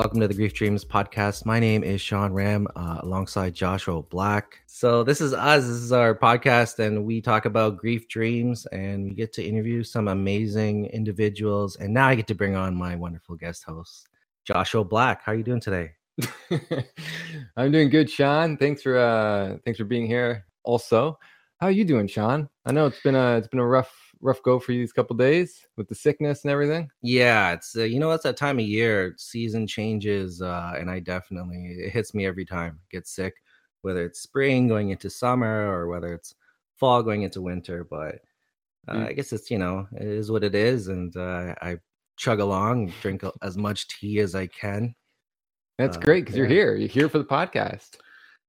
[0.00, 1.44] Welcome to the Grief Dreams podcast.
[1.44, 4.62] My name is Sean Ram uh, alongside Joshua Black.
[4.64, 5.64] So, this is us.
[5.64, 9.82] This is our podcast, and we talk about grief dreams and we get to interview
[9.82, 11.76] some amazing individuals.
[11.76, 14.08] And now I get to bring on my wonderful guest host,
[14.46, 15.20] Joshua Black.
[15.22, 15.90] How are you doing today?
[17.58, 18.56] I'm doing good, Sean.
[18.56, 20.46] Thanks for uh thanks for being here.
[20.64, 21.18] Also,
[21.58, 22.48] how are you doing, Sean?
[22.64, 25.16] I know it's been a it's been a rough rough go for you these couple
[25.16, 26.90] days with the sickness and everything.
[27.02, 31.00] Yeah, it's uh, you know it's that time of year, season changes, uh, and I
[31.00, 32.80] definitely it hits me every time.
[32.90, 33.34] Get sick,
[33.82, 36.34] whether it's spring going into summer or whether it's
[36.76, 37.84] fall going into winter.
[37.84, 38.16] But
[38.88, 39.08] uh, Mm.
[39.08, 41.78] I guess it's you know it is what it is, and uh, I
[42.16, 44.94] chug along, drink as much tea as I can.
[45.78, 46.76] That's Uh, great because you're here.
[46.76, 47.96] You're here for the podcast.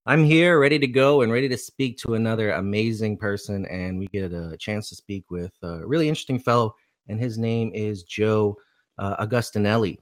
[0.07, 3.67] I'm here, ready to go, and ready to speak to another amazing person.
[3.67, 6.73] And we get a chance to speak with a really interesting fellow,
[7.07, 8.57] and his name is Joe
[8.97, 9.99] uh, Augustinelli.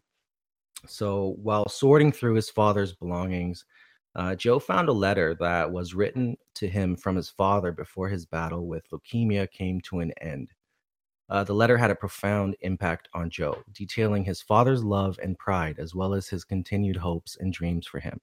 [0.88, 3.66] So, while sorting through his father's belongings,
[4.16, 8.26] uh, Joe found a letter that was written to him from his father before his
[8.26, 10.54] battle with leukemia came to an end.
[11.30, 15.78] Uh, the letter had a profound impact on Joe, detailing his father's love and pride,
[15.78, 18.22] as well as his continued hopes and dreams for him.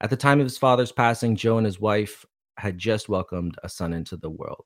[0.00, 2.24] At the time of his father's passing, Joe and his wife
[2.56, 4.64] had just welcomed a son into the world.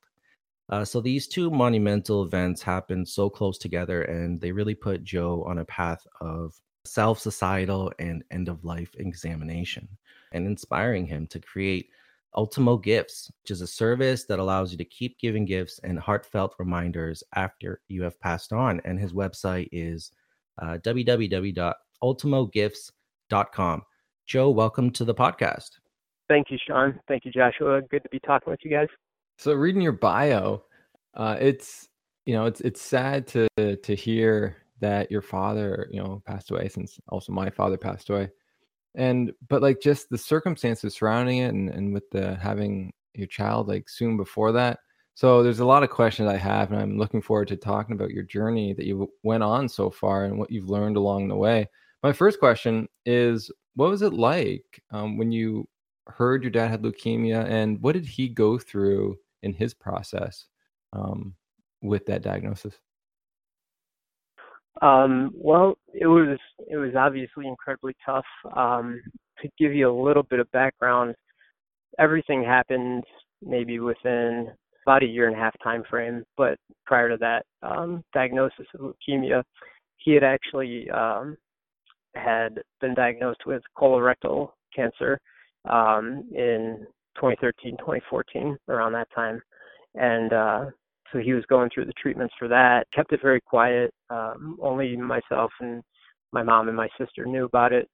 [0.68, 5.44] Uh, so these two monumental events happened so close together, and they really put Joe
[5.46, 9.88] on a path of self societal and end of life examination
[10.32, 11.88] and inspiring him to create
[12.36, 16.55] Ultimo Gifts, which is a service that allows you to keep giving gifts and heartfelt
[16.58, 18.80] reminders after you have passed on.
[18.84, 20.10] And his website is
[20.60, 23.82] uh, www.ultimogifts.com.
[24.27, 25.70] Joe, welcome to the podcast.
[26.29, 26.98] Thank you, Sean.
[27.08, 27.83] Thank you, Joshua.
[27.83, 28.89] Good to be talking with you guys.
[29.39, 30.64] So reading your bio,
[31.12, 31.89] uh, it's
[32.24, 36.68] you know it's it's sad to to hear that your father you know passed away
[36.68, 38.30] since also my father passed away,
[38.95, 43.68] and but like just the circumstances surrounding it and and with the having your child
[43.68, 44.79] like soon before that.
[45.17, 48.11] So there's a lot of questions I have, and I'm looking forward to talking about
[48.11, 51.68] your journey that you went on so far and what you've learned along the way.
[52.05, 55.67] My first question is, what was it like um, when you
[56.07, 60.45] heard your dad had leukemia, and what did he go through in his process
[60.92, 61.35] um,
[61.81, 62.75] with that diagnosis?
[64.83, 66.39] Um, well, it was
[66.70, 68.27] it was obviously incredibly tough.
[68.55, 69.01] Um,
[69.41, 71.15] to give you a little bit of background,
[71.98, 73.05] everything happened
[73.41, 74.48] maybe within
[74.86, 76.23] about a year and a half time frame.
[76.36, 79.42] But prior to that um, diagnosis of leukemia,
[79.97, 81.39] he had actually um,
[82.14, 85.20] had been diagnosed with colorectal cancer
[85.69, 86.86] um, in
[87.17, 89.41] 2013, 2014, around that time,
[89.95, 90.64] and uh,
[91.13, 92.86] so he was going through the treatments for that.
[92.92, 93.95] Kept it very quiet.
[94.11, 95.83] Um, only myself and
[96.33, 97.89] my mom and my sister knew about it.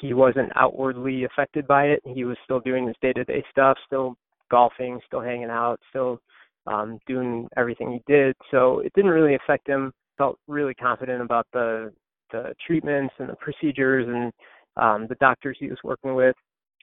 [0.00, 2.00] He wasn't outwardly affected by it.
[2.04, 4.14] He was still doing his day-to-day stuff, still
[4.50, 6.20] golfing, still hanging out, still
[6.68, 8.36] um, doing everything he did.
[8.52, 9.92] So it didn't really affect him.
[10.16, 11.92] Felt really confident about the
[12.32, 14.32] the treatments and the procedures and
[14.76, 16.36] um, the doctors he was working with.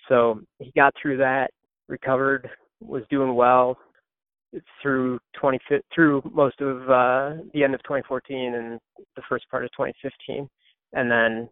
[0.07, 1.51] So he got through that,
[1.87, 2.49] recovered,
[2.81, 3.77] was doing well
[4.81, 5.59] through 20
[5.93, 8.79] through most of uh, the end of 2014 and
[9.15, 10.49] the first part of 2015,
[10.93, 11.49] and then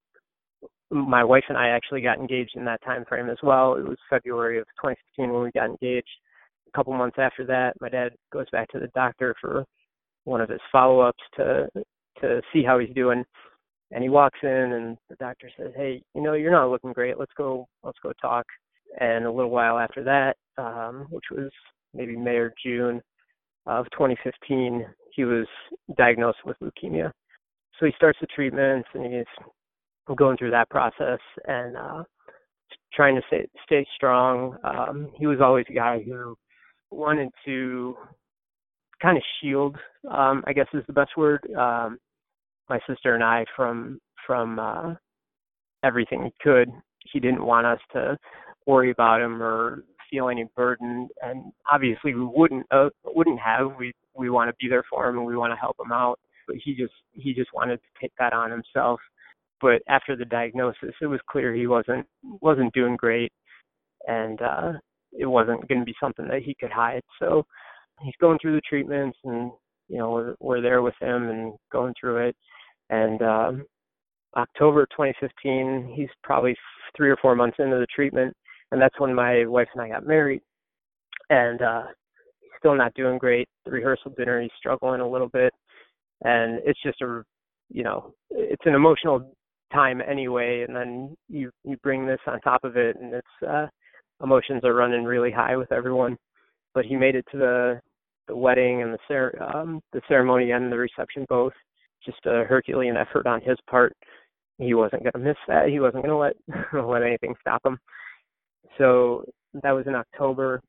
[0.91, 3.75] my wife and I actually got engaged in that time frame as well.
[3.75, 6.07] It was February of 2015 when we got engaged.
[6.67, 9.65] A couple months after that, my dad goes back to the doctor for
[10.23, 11.67] one of his follow-ups to
[12.21, 13.25] to see how he's doing
[13.91, 17.19] and he walks in and the doctor says hey you know you're not looking great.
[17.19, 18.45] Let's go let's go talk.
[18.99, 21.51] And a little while after that um which was
[21.93, 23.01] maybe may or june
[23.65, 25.47] of 2015 he was
[25.97, 27.11] diagnosed with leukemia.
[27.79, 32.03] So he starts the treatments and he's going through that process and uh
[32.93, 34.57] trying to stay stay strong.
[34.63, 36.35] Um he was always a guy who
[36.91, 37.95] wanted to
[39.01, 39.75] kind of shield
[40.09, 41.97] um i guess is the best word um
[42.69, 44.95] my sister and I from from uh
[45.83, 46.69] everything he could.
[47.11, 48.17] He didn't want us to
[48.65, 51.07] worry about him or feel any burden.
[51.21, 53.71] And obviously we wouldn't uh, wouldn't have.
[53.77, 56.19] We we want to be there for him and we want to help him out.
[56.47, 58.99] But he just he just wanted to take that on himself.
[59.61, 62.05] But after the diagnosis it was clear he wasn't
[62.41, 63.31] wasn't doing great.
[64.07, 64.73] And uh
[65.17, 67.01] it wasn't going to be something that he could hide.
[67.19, 67.45] So
[68.01, 69.51] he's going through the treatments and
[69.87, 72.35] you know we're we're there with him and going through it.
[72.89, 73.65] And um
[74.35, 76.55] October 2015 he's probably
[76.97, 78.35] 3 or 4 months into the treatment
[78.71, 80.41] and that's when my wife and I got married.
[81.29, 81.83] And uh
[82.41, 83.47] he's still not doing great.
[83.65, 85.53] The rehearsal dinner he's struggling a little bit.
[86.23, 87.23] And it's just a
[87.69, 89.35] you know it's an emotional
[89.73, 93.65] time anyway and then you you bring this on top of it and it's uh
[94.23, 96.17] emotions are running really high with everyone.
[96.73, 97.81] But he made it to the
[98.27, 101.53] the wedding and the cer- um the ceremony and the reception both.
[102.05, 103.93] Just a herculean effort on his part.
[104.57, 105.69] He wasn't going to miss that.
[105.69, 107.77] He wasn't going to let let anything stop him.
[108.77, 109.25] So
[109.63, 110.61] that was in october.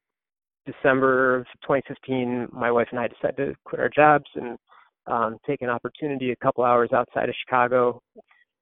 [0.67, 4.59] December of 2015 my wife and i decided to quit our jobs and
[5.07, 8.01] um, take an opportunity a couple hours outside of Chicago.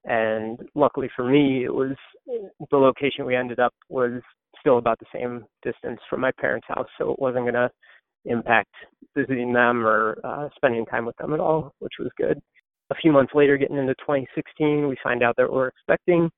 [0.04, 4.20] And luckily for me, it was the location we ended up was
[4.60, 7.70] still about the same distance from my parents' house, so it wasn't going to
[8.24, 8.70] impact
[9.16, 12.40] visiting them or uh, spending time with them at all, which was good.
[12.90, 16.30] A few months later, getting into 2016, we find out that we're expecting.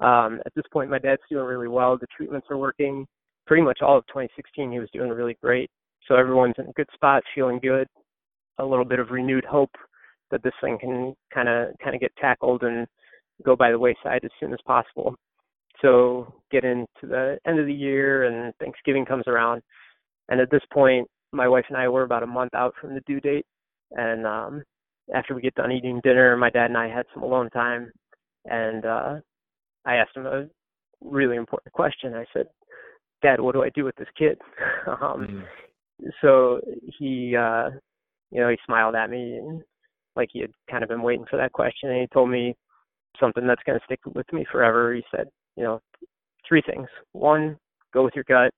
[0.00, 1.96] Um, at this point, my dad's doing really well.
[1.96, 3.06] The treatments are working.
[3.46, 5.70] Pretty much all of 2016, he was doing really great.
[6.08, 7.88] So everyone's in a good spot, feeling good
[8.58, 9.70] a little bit of renewed hope
[10.30, 12.86] that this thing can kind of kind of get tackled and
[13.44, 15.14] go by the wayside as soon as possible.
[15.82, 19.62] So get into the end of the year and Thanksgiving comes around,
[20.28, 23.00] and at this point, my wife and I were about a month out from the
[23.00, 23.46] due date,
[23.92, 24.62] and um,
[25.14, 27.92] after we get done eating dinner, my dad and I had some alone time,
[28.46, 29.14] and uh,
[29.84, 30.46] I asked him a
[31.02, 32.14] really important question.
[32.14, 32.46] I said,
[33.22, 34.38] "Dad, what do I do with this kid?"
[34.86, 35.46] um,
[36.00, 36.10] mm.
[36.20, 36.60] So
[36.98, 37.70] he uh,
[38.34, 39.62] you know, he smiled at me and
[40.16, 42.54] like he had kind of been waiting for that question and he told me
[43.18, 44.92] something that's going to stick with me forever.
[44.92, 45.80] He said, you know,
[46.46, 46.88] three things.
[47.12, 47.56] One,
[47.92, 48.52] go with your gut.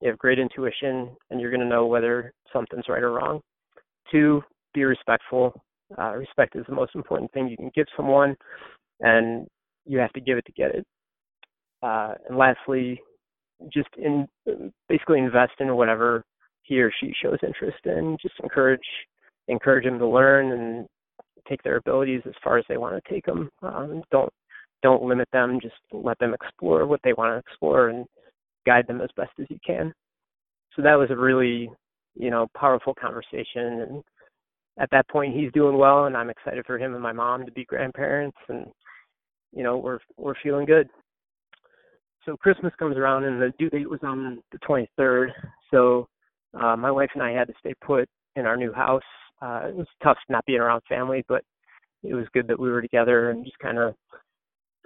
[0.00, 3.40] You have great intuition and you're going to know whether something's right or wrong.
[4.10, 4.42] Two,
[4.74, 5.60] be respectful.
[5.98, 8.36] Uh, respect is the most important thing you can give someone
[9.00, 9.46] and
[9.84, 10.86] you have to give it to get it.
[11.82, 13.00] Uh, and lastly,
[13.72, 14.26] just in
[14.88, 16.24] basically invest in whatever
[16.62, 18.16] he or she shows interest in.
[18.20, 18.80] Just encourage
[19.48, 20.86] encourage them to learn and
[21.48, 23.50] take their abilities as far as they want to take them.
[23.62, 24.32] Um, don't
[24.82, 25.58] don't limit them.
[25.60, 28.06] Just let them explore what they want to explore and
[28.66, 29.92] guide them as best as you can.
[30.76, 31.70] So that was a really
[32.16, 34.02] you know powerful conversation and
[34.78, 37.52] at that point he's doing well and I'm excited for him and my mom to
[37.52, 38.66] be grandparents and
[39.52, 40.88] you know we're we're feeling good.
[42.26, 45.28] So Christmas comes around and the due date was on the 23rd.
[45.70, 46.06] So
[46.54, 49.02] uh, my wife and I had to stay put in our new house.
[49.40, 51.42] Uh, it was tough not being around family, but
[52.02, 53.94] it was good that we were together and just kind of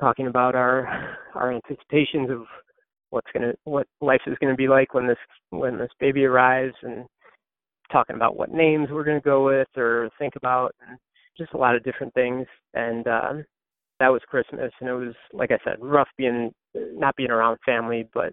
[0.01, 2.45] talking about our our anticipations of
[3.15, 5.19] what's gonna what life is gonna be like when this
[5.51, 7.05] when this baby arrives and
[7.93, 10.99] talking about what names we're gonna go with or think about and
[11.39, 13.45] just a lot of different things and um
[14.01, 18.09] that was Christmas and it was like I said rough being not being around family
[18.13, 18.33] but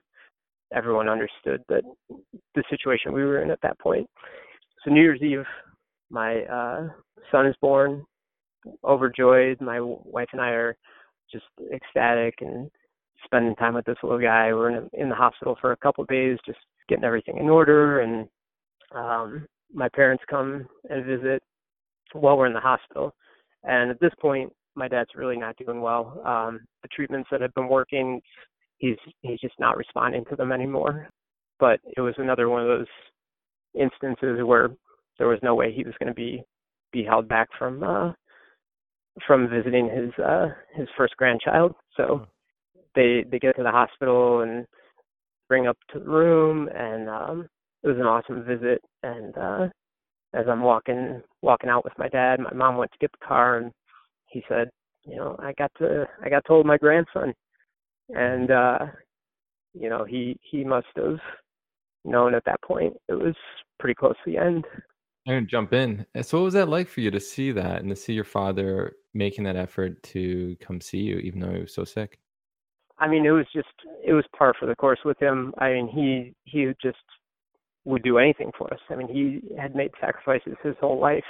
[0.74, 1.84] everyone understood that
[2.56, 4.08] the situation we were in at that point.
[4.84, 5.46] So New Year's Eve,
[6.10, 6.88] my uh,
[7.32, 8.06] son is born,
[8.84, 9.60] overjoyed.
[9.62, 10.76] My wife and I are
[11.32, 12.70] just ecstatic and
[13.24, 14.54] spending time with this little guy.
[14.54, 16.60] We're in, in the hospital for a couple of days, just
[16.90, 18.02] getting everything in order.
[18.02, 18.28] And
[18.94, 21.42] um, my parents come and visit
[22.14, 23.14] while we're in the hospital.
[23.64, 26.22] And at this point, my dad's really not doing well.
[26.26, 28.22] Um, the treatments that have been working,
[28.78, 31.10] he's he's just not responding to them anymore.
[31.60, 32.88] But it was another one of those
[33.80, 34.70] instances where
[35.18, 36.44] there was no way he was going to be
[36.92, 38.12] be held back from uh
[39.26, 41.74] from visiting his uh his first grandchild.
[41.96, 42.26] So
[42.96, 44.66] they they get to the hospital and
[45.48, 47.48] bring up to the room and um
[47.84, 48.82] it was an awesome visit.
[49.04, 49.68] And uh
[50.34, 53.58] as I'm walking walking out with my dad, my mom went to get the car
[53.58, 53.72] and
[54.28, 54.70] he said,
[55.06, 57.34] you know, I got to I got to hold my grandson.
[58.10, 58.80] And uh
[59.74, 61.20] you know he he must have
[62.04, 63.36] known at that point it was
[63.80, 64.66] pretty close to the end.
[65.28, 66.06] I'm gonna jump in.
[66.22, 68.94] So what was that like for you to see that and to see your father
[69.14, 72.20] making that effort to come see you even though he was so sick
[73.02, 73.68] i mean it was just
[74.06, 76.98] it was par for the course with him i mean he he just
[77.84, 81.24] would do anything for us i mean he had made sacrifices his whole life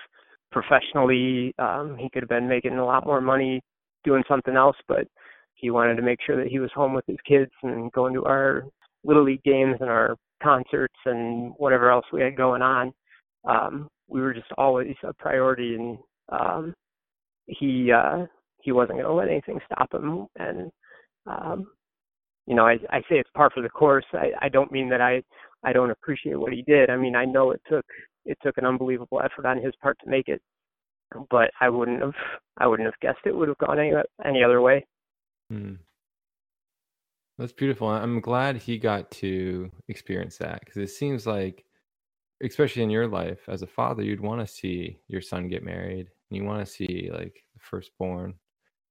[0.51, 3.61] professionally um he could have been making a lot more money
[4.03, 5.07] doing something else but
[5.55, 8.25] he wanted to make sure that he was home with his kids and going to
[8.25, 8.65] our
[9.03, 12.91] little league games and our concerts and whatever else we had going on.
[13.47, 15.97] Um, we were just always a priority, and
[16.29, 16.73] um,
[17.45, 18.25] he uh,
[18.61, 20.27] he wasn't going to let anything stop him.
[20.37, 20.71] And
[21.25, 21.67] um,
[22.47, 24.05] you know, I, I say it's par for the course.
[24.13, 25.21] I, I don't mean that I
[25.63, 26.89] I don't appreciate what he did.
[26.89, 27.85] I mean, I know it took
[28.25, 30.41] it took an unbelievable effort on his part to make it,
[31.29, 32.13] but I wouldn't have
[32.57, 33.93] I wouldn't have guessed it would have gone any
[34.25, 34.85] any other way.
[35.51, 35.77] Mm.
[37.37, 37.87] That's beautiful.
[37.87, 41.65] I'm glad he got to experience that because it seems like
[42.43, 46.07] especially in your life as a father, you'd want to see your son get married,
[46.29, 48.33] and you want to see like the firstborn.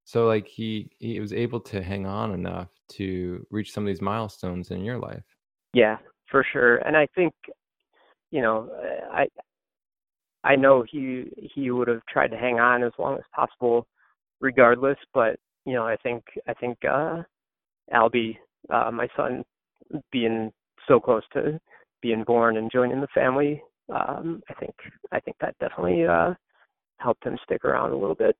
[0.04, 4.02] So like he he was able to hang on enough to reach some of these
[4.02, 5.25] milestones in your life.
[5.73, 5.99] Yeah,
[6.30, 6.76] for sure.
[6.78, 7.33] And I think,
[8.30, 8.71] you know,
[9.12, 9.26] I
[10.42, 13.87] I know he he would have tried to hang on as long as possible,
[14.40, 14.99] regardless.
[15.14, 17.23] But you know, I think I think uh,
[17.92, 18.37] Albie,
[18.73, 19.45] uh, my son,
[20.11, 20.50] being
[20.88, 21.61] so close to
[22.02, 23.62] being born and joining the family,
[23.95, 24.75] um, I think
[25.12, 26.35] I think that definitely uh,
[26.99, 28.37] helped him stick around a little bit.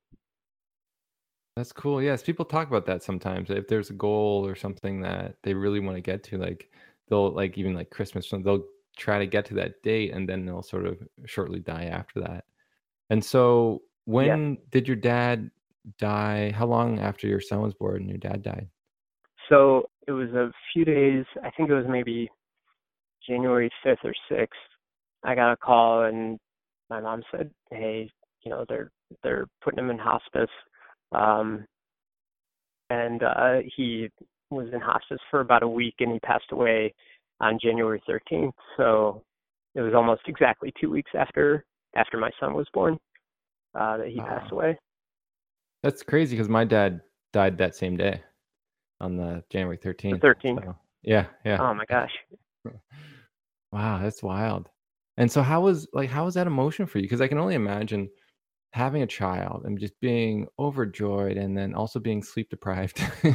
[1.55, 2.01] That's cool.
[2.01, 3.49] Yes, people talk about that sometimes.
[3.49, 6.71] If there's a goal or something that they really want to get to, like
[7.09, 8.63] they'll like even like Christmas, they'll
[8.97, 12.45] try to get to that date and then they'll sort of shortly die after that.
[13.09, 14.59] And so when yeah.
[14.71, 15.51] did your dad
[15.97, 16.51] die?
[16.51, 18.67] How long after your son was born and your dad died?
[19.49, 22.29] So it was a few days, I think it was maybe
[23.27, 24.47] January 5th or 6th.
[25.23, 26.39] I got a call and
[26.89, 28.09] my mom said, "Hey,
[28.43, 28.91] you know, they're
[29.23, 30.49] they're putting him in hospice."
[31.11, 31.65] Um
[32.89, 34.09] and uh he
[34.49, 36.93] was in hospice for about a week and he passed away
[37.39, 38.51] on January 13th.
[38.77, 39.23] So
[39.75, 41.65] it was almost exactly two weeks after
[41.95, 42.97] after my son was born
[43.75, 44.27] uh, that he wow.
[44.27, 44.77] passed away.
[45.83, 47.01] That's crazy because my dad
[47.33, 48.21] died that same day
[48.99, 50.21] on the January 13th.
[50.21, 50.63] The 13th.
[50.63, 51.57] So, yeah, yeah.
[51.59, 52.11] Oh my gosh.
[53.71, 54.69] wow, that's wild.
[55.17, 57.03] And so how was like how was that emotion for you?
[57.03, 58.09] Because I can only imagine
[58.71, 63.03] having a child and just being overjoyed and then also being sleep deprived.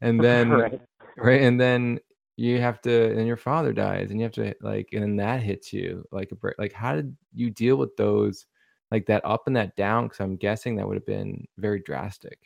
[0.00, 0.80] And then right.
[1.16, 1.98] right and then
[2.36, 5.42] you have to and your father dies and you have to like and then that
[5.42, 8.46] hits you like a break like how did you deal with those
[8.92, 10.04] like that up and that down?
[10.04, 12.38] Because i'm guessing that would have been very drastic.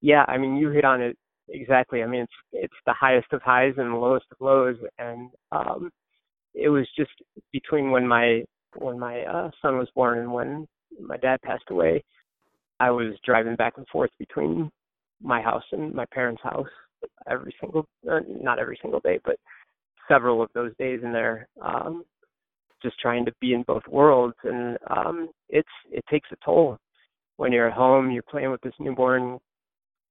[0.00, 1.16] Yeah i mean you hit on it
[1.48, 2.02] exactly.
[2.02, 4.76] I mean it's it's the highest of highs and the lowest of lows.
[4.98, 5.90] And um
[6.54, 7.10] it was just
[7.52, 8.44] between when my
[8.78, 10.66] when my uh, son was born and when
[11.00, 12.02] my dad passed away,
[12.80, 14.70] I was driving back and forth between
[15.22, 16.68] my house and my parents' house
[17.30, 19.36] every single, uh, not every single day, but
[20.08, 22.04] several of those days in there, um,
[22.82, 24.36] just trying to be in both worlds.
[24.44, 26.78] And um, it's it takes a toll
[27.36, 28.10] when you're at home.
[28.10, 29.38] You're playing with this newborn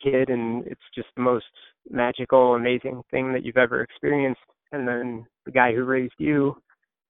[0.01, 1.45] kid, and it's just the most
[1.89, 4.41] magical, amazing thing that you've ever experienced.
[4.71, 6.55] And then the guy who raised you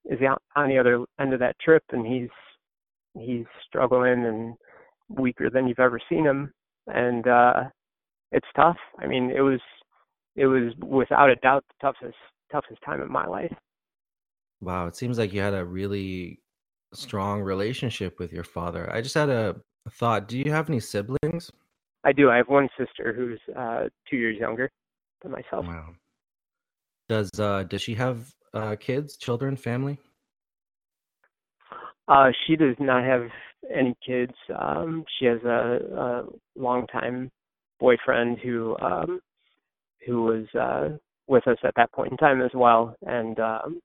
[0.05, 2.29] is out on the other end of that trip and he's
[3.15, 4.55] he's struggling and
[5.10, 6.51] weaker than you've ever seen him.
[6.88, 7.63] And uh
[8.31, 8.77] it's tough.
[9.00, 9.62] I mean it was
[10.36, 12.17] it was without a doubt the toughest
[12.51, 13.53] toughest time in my life.
[14.62, 16.39] Wow it seems like you had a really
[16.93, 18.91] strong relationship with your father.
[18.91, 19.55] I just had a
[19.89, 20.27] thought.
[20.27, 21.51] Do you have any siblings?
[22.03, 22.29] I do.
[22.29, 24.69] I have one sister who's uh two years younger
[25.22, 25.65] than myself.
[25.65, 25.93] Wow.
[27.07, 30.00] Does uh does she have uh, kids, children, family?
[32.07, 33.29] Uh, she does not have
[33.74, 34.33] any kids.
[34.57, 36.24] Um, she has a, a
[36.55, 37.31] longtime
[37.79, 39.19] boyfriend who um,
[40.05, 43.79] who was uh, with us at that point in time as well, and um,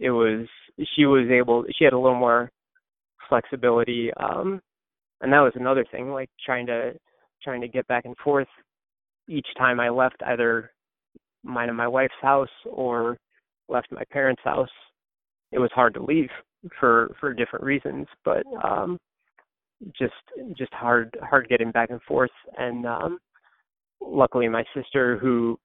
[0.00, 0.46] it was
[0.94, 1.64] she was able.
[1.76, 2.50] She had a little more
[3.28, 4.60] flexibility, um,
[5.20, 6.10] and that was another thing.
[6.10, 6.92] Like trying to
[7.42, 8.48] trying to get back and forth
[9.28, 10.72] each time I left either
[11.44, 13.18] mine and my wife's house or
[13.68, 14.68] left my parents' house,
[15.52, 16.30] it was hard to leave
[16.78, 18.98] for for different reasons, but um
[19.98, 20.14] just
[20.56, 22.30] just hard hard getting back and forth.
[22.58, 23.18] And um
[24.00, 25.58] luckily my sister who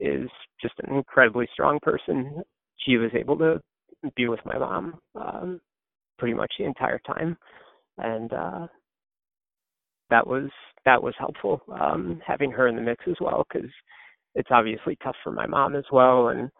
[0.00, 0.28] is
[0.60, 2.42] just an incredibly strong person,
[2.78, 3.60] she was able to
[4.16, 5.60] be with my mom um
[6.18, 7.36] pretty much the entire time.
[7.98, 8.66] And uh
[10.10, 10.50] that was
[10.84, 13.68] that was helpful um having her in the mix as well because
[14.34, 16.28] it's obviously tough for my mom as well.
[16.28, 16.50] And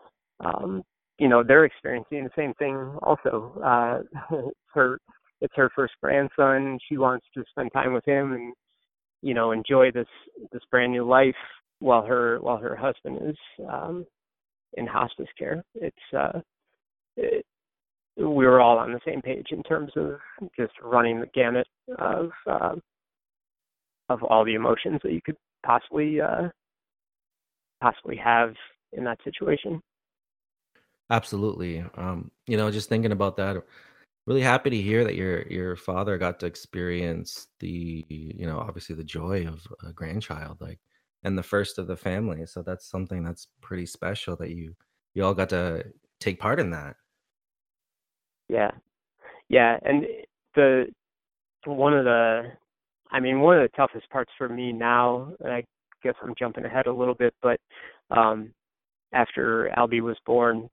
[0.41, 0.83] um
[1.19, 3.53] you know they're experiencing the same thing also.
[3.64, 4.00] Uh
[4.33, 4.99] it's her
[5.41, 6.79] it's her first grandson.
[6.88, 8.55] She wants to spend time with him and
[9.23, 10.09] you know enjoy this
[10.53, 11.35] this brand new life
[11.81, 13.37] while her while her husband is
[13.69, 14.07] um
[14.75, 15.62] in hospice care.
[15.75, 16.41] It's uh
[17.17, 17.45] it,
[18.17, 20.19] we were all on the same page in terms of
[20.57, 21.67] just running the gamut
[21.99, 22.75] of uh,
[24.09, 26.49] of all the emotions that you could possibly uh
[27.81, 28.55] possibly have
[28.93, 29.81] in that situation
[31.11, 31.85] Absolutely.
[31.97, 33.63] Um, you know, just thinking about that,
[34.27, 38.97] really happy to hear that your your father got to experience the, you know, obviously
[38.97, 40.81] the joy of a grandchild, like,
[41.25, 42.47] and the first of the family.
[42.47, 44.75] So that's something that's pretty special that you
[45.15, 45.85] you all got to
[46.21, 46.97] take part in that.
[48.49, 48.71] Yeah.
[49.49, 50.07] Yeah, and
[50.55, 50.87] the
[51.67, 52.53] one of the
[53.13, 55.65] I mean, one of the toughest parts for me now, and I
[56.03, 57.61] guess I'm jumping ahead a little bit, but
[58.11, 58.53] um
[59.13, 60.69] after Albie was born,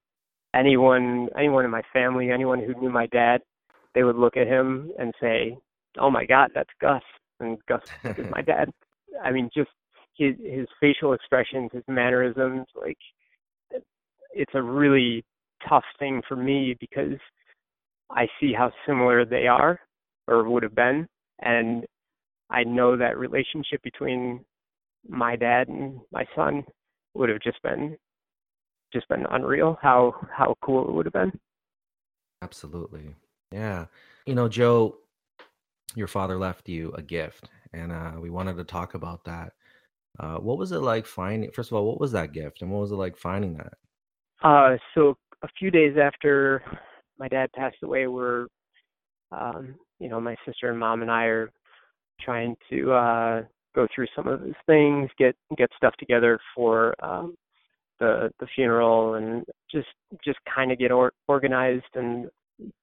[0.55, 3.41] anyone anyone in my family, anyone who knew my dad,
[3.95, 5.57] they would look at him and say,
[5.97, 7.03] "Oh my God, that's Gus,"
[7.39, 7.83] and Gus
[8.17, 8.69] is my dad.
[9.23, 9.71] I mean, just
[10.17, 12.97] his his facial expressions, his mannerisms, like
[14.33, 15.23] it's a really
[15.67, 17.19] tough thing for me because
[18.09, 19.79] I see how similar they are
[20.27, 21.07] or would have been,
[21.41, 21.85] and
[22.49, 24.43] I know that relationship between
[25.07, 26.63] my dad and my son
[27.13, 27.97] would have just been
[28.93, 31.31] just been unreal how how cool it would have been.
[32.41, 33.15] Absolutely.
[33.51, 33.85] Yeah.
[34.25, 34.97] You know joe
[35.95, 39.51] your father left you a gift and uh, we wanted to talk about that.
[40.19, 42.81] Uh, what was it like finding first of all what was that gift and what
[42.81, 43.73] was it like finding that?
[44.43, 46.63] Uh, so a few days after
[47.17, 48.47] my dad passed away we're
[49.31, 51.51] um, you know my sister and mom and i are
[52.23, 53.41] trying to uh,
[53.75, 57.35] go through some of his things, get get stuff together for um,
[58.01, 59.87] the the funeral, and just
[60.25, 62.27] just kind of get or, organized and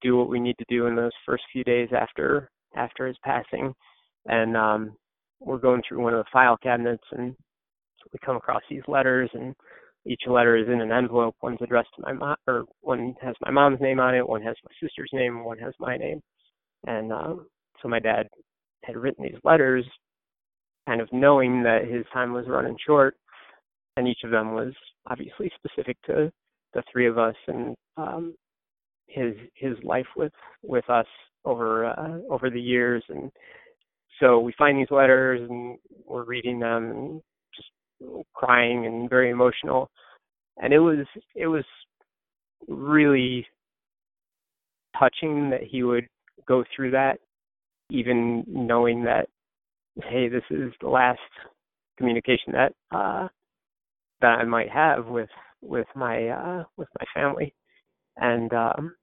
[0.01, 3.75] do what we need to do in those first few days after after his passing.
[4.27, 4.97] And um,
[5.41, 7.35] we're going through one of the file cabinets, and
[8.13, 9.55] we come across these letters, and
[10.07, 11.35] each letter is in an envelope.
[11.43, 14.57] One's addressed to my mom, or one has my mom's name on it, one has
[14.65, 16.21] my sister's name, one has my name.
[16.87, 17.47] And um,
[17.83, 18.29] so my dad
[18.85, 19.85] had written these letters
[20.87, 23.17] kind of knowing that his time was running short,
[23.97, 24.73] and each of them was
[25.07, 26.31] obviously specific to
[26.75, 28.35] the three of us and um,
[29.07, 31.07] his his life with with us
[31.45, 33.03] over uh, over the years.
[33.09, 33.31] And
[34.21, 37.23] so we find these letters and we're reading them and
[37.55, 39.91] just crying and very emotional.
[40.59, 41.65] And it was it was
[42.67, 43.47] really
[44.99, 46.07] touching that he would
[46.47, 47.19] go through that,
[47.91, 49.29] even knowing that
[50.05, 51.19] hey, this is the last
[51.97, 53.29] communication that uh,
[54.21, 57.55] that I might have with with my uh, with my family,
[58.17, 58.95] and um,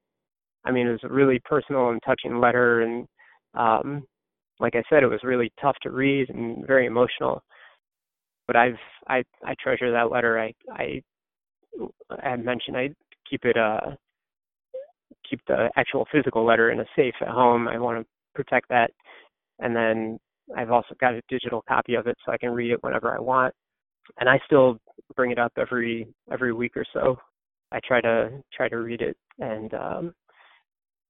[0.65, 3.07] I mean it was a really personal and touching letter, and
[3.53, 4.03] um,
[4.59, 7.43] like I said, it was really tough to read and very emotional.
[8.47, 10.39] But I've I I treasure that letter.
[10.39, 11.01] I I
[12.09, 12.89] I mentioned I
[13.29, 13.91] keep it uh
[15.29, 17.67] keep the actual physical letter in a safe at home.
[17.67, 18.91] I want to protect that.
[19.59, 20.19] And then
[20.55, 23.19] I've also got a digital copy of it so I can read it whenever I
[23.19, 23.53] want.
[24.19, 24.79] And I still
[25.15, 27.17] bring it up every every week or so.
[27.71, 30.13] I try to try to read it and um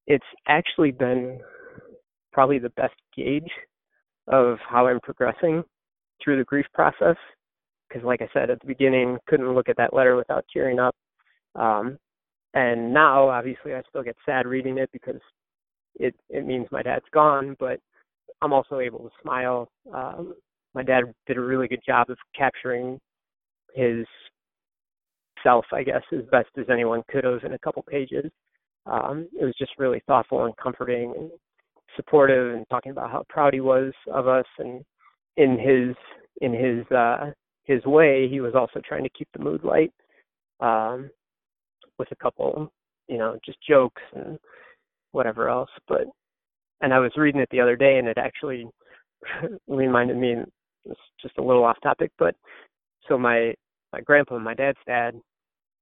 [0.07, 1.39] it's actually been
[2.31, 3.49] probably the best gauge
[4.27, 5.63] of how I'm progressing
[6.23, 7.15] through the grief process
[7.87, 10.95] because like I said at the beginning couldn't look at that letter without tearing up
[11.55, 11.97] um
[12.53, 15.21] and now obviously I still get sad reading it because
[15.95, 17.79] it it means my dad's gone but
[18.41, 19.69] I'm also able to smile.
[19.93, 20.35] Um,
[20.75, 22.99] my dad did a really good job of capturing
[23.73, 24.05] his
[25.43, 28.31] self, I guess, as best as anyone could have in a couple pages.
[28.85, 31.31] Um, it was just really thoughtful and comforting and
[31.95, 34.83] supportive and talking about how proud he was of us and
[35.37, 35.95] in his
[36.41, 37.31] in his uh
[37.63, 39.91] his way he was also trying to keep the mood light
[40.59, 41.09] um
[41.97, 42.69] with a couple
[43.07, 44.37] you know just jokes and
[45.13, 46.05] whatever else but
[46.81, 48.67] and I was reading it the other day, and it actually
[49.67, 50.35] reminded me.
[50.85, 52.35] It's just a little off topic, but
[53.07, 53.53] so my
[53.93, 55.15] my grandpa, my dad's dad,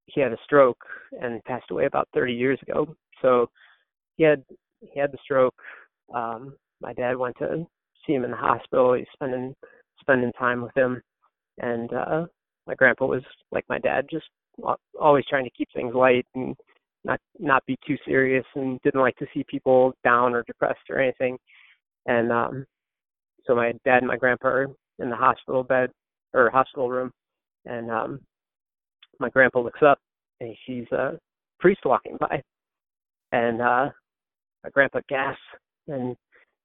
[0.05, 0.83] he had a stroke
[1.19, 2.95] and passed away about 30 years ago.
[3.21, 3.49] So
[4.17, 4.43] he had
[4.81, 5.55] he had the stroke.
[6.13, 7.65] Um, my dad went to
[8.05, 8.93] see him in the hospital.
[8.93, 9.55] He's spending
[10.01, 11.01] spending time with him,
[11.59, 12.25] and uh,
[12.67, 14.25] my grandpa was like my dad, just
[14.99, 16.55] always trying to keep things light and
[17.03, 20.99] not not be too serious and didn't like to see people down or depressed or
[20.99, 21.37] anything.
[22.05, 22.65] And um
[23.45, 24.67] so my dad and my grandpa are
[24.99, 25.89] in the hospital bed
[26.33, 27.11] or hospital room
[27.65, 28.19] and um
[29.19, 29.99] my grandpa looks up
[30.39, 31.17] and he sees a
[31.59, 32.41] priest walking by
[33.31, 33.89] and uh
[34.63, 35.41] my grandpa gasps
[35.87, 36.15] and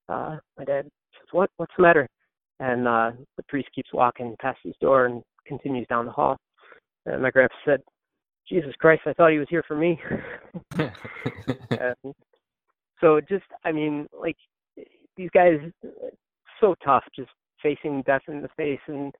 [0.08, 2.08] uh my dad says, What what's the matter?
[2.60, 6.36] And uh the priest keeps walking past his door and continues down the hall.
[7.06, 7.80] And my grandpa said,
[8.48, 10.00] Jesus Christ, I thought he was here for me.
[13.00, 14.36] so just, I mean, like
[15.16, 15.58] these guys,
[16.60, 17.30] so tough, just
[17.62, 19.14] facing death in the face, and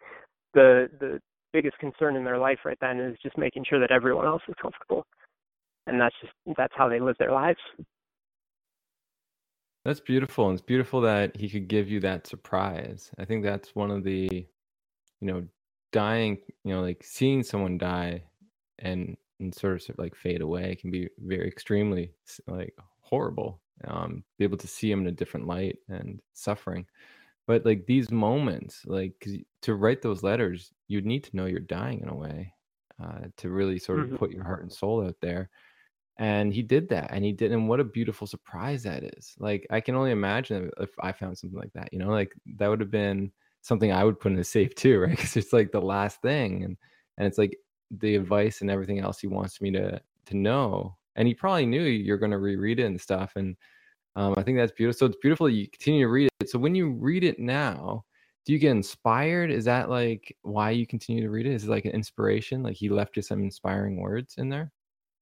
[0.54, 1.20] the the
[1.52, 4.54] biggest concern in their life right then is just making sure that everyone else is
[4.60, 5.04] comfortable,
[5.86, 7.60] and that's just that's how they live their lives.
[9.84, 13.10] That's beautiful, and it's beautiful that he could give you that surprise.
[13.18, 14.28] I think that's one of the,
[15.20, 15.46] you know,
[15.92, 18.24] dying, you know, like seeing someone die
[18.80, 22.12] and and sort of like fade away can be very extremely
[22.46, 26.84] like horrible um be able to see them in a different light and suffering
[27.48, 29.26] but like these moments like
[29.62, 32.52] to write those letters you'd need to know you're dying in a way
[33.02, 34.16] uh, to really sort of mm-hmm.
[34.16, 35.48] put your heart and soul out there.
[36.18, 39.34] And he did that and he did and what a beautiful surprise that is.
[39.38, 42.68] Like i can only imagine if i found something like that you know like that
[42.68, 43.30] would have been
[43.62, 45.10] something i would put in a safe too right?
[45.10, 46.76] Because it's like the last thing and
[47.16, 47.56] and it's like
[47.90, 50.96] the advice and everything else he wants me to to know.
[51.16, 53.56] And he probably knew you're going to reread it and stuff and
[54.18, 56.50] um, i think that's beautiful so it's beautiful you continue to read it.
[56.50, 58.04] So when you read it now
[58.48, 59.50] do you get inspired?
[59.50, 61.52] Is that like why you continue to read it?
[61.52, 62.62] Is it like an inspiration?
[62.62, 64.72] Like he left you some inspiring words in there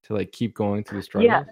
[0.03, 1.29] to like keep going through the struggles?
[1.29, 1.43] Yeah.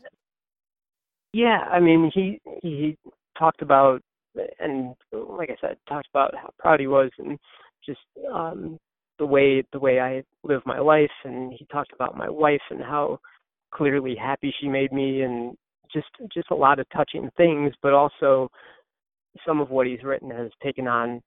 [1.34, 2.98] Yeah, I mean, he he
[3.38, 4.02] talked about
[4.58, 7.38] and like I said, talked about how proud he was and
[7.86, 8.00] just
[8.34, 8.78] um
[9.20, 11.12] the way the way I live my life.
[11.26, 13.20] And he talked about my wife and how
[13.74, 15.58] clearly happy she made me and
[15.96, 18.50] just just a lot of touching things, but also
[19.46, 21.22] some of what he's written has taken on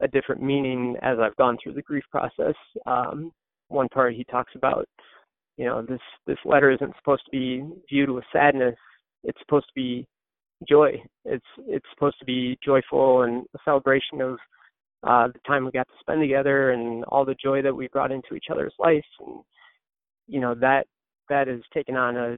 [0.00, 2.54] a different meaning as I've gone through the grief process.
[2.86, 3.32] Um,
[3.68, 4.86] one part he talks about
[5.56, 8.76] you know this this letter isn't supposed to be viewed with sadness.
[9.24, 10.06] It's supposed to be
[10.68, 11.02] joy.
[11.24, 14.38] It's it's supposed to be joyful and a celebration of
[15.04, 18.12] uh the time we got to spend together and all the joy that we brought
[18.12, 19.04] into each other's life.
[19.20, 19.40] And
[20.28, 20.86] you know that
[21.28, 22.36] that has taken on a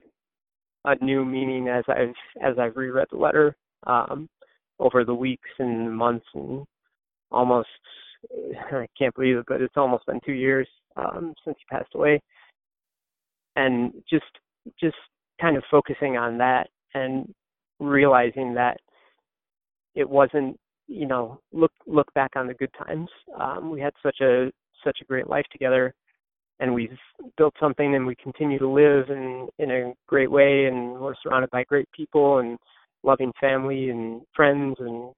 [0.85, 3.55] a new meaning as i've as i've reread the letter
[3.87, 4.27] um
[4.79, 6.65] over the weeks and months and
[7.31, 7.69] almost
[8.71, 12.21] i can't believe it but it's almost been two years um since he passed away.
[13.55, 14.25] And just
[14.79, 14.95] just
[15.39, 17.33] kind of focusing on that and
[17.79, 18.77] realizing that
[19.95, 23.09] it wasn't you know look look back on the good times.
[23.39, 24.51] Um we had such a
[24.83, 25.93] such a great life together
[26.59, 26.97] and we've
[27.37, 31.49] built something and we continue to live in in a great way and we're surrounded
[31.49, 32.57] by great people and
[33.03, 35.11] loving family and friends and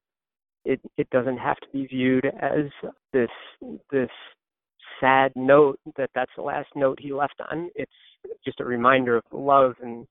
[0.65, 2.65] it it doesn't have to be viewed as
[3.13, 3.29] this
[3.91, 4.09] this
[4.99, 7.69] sad note that that's the last note he left on.
[7.75, 7.91] It's
[8.43, 10.05] just a reminder of the love and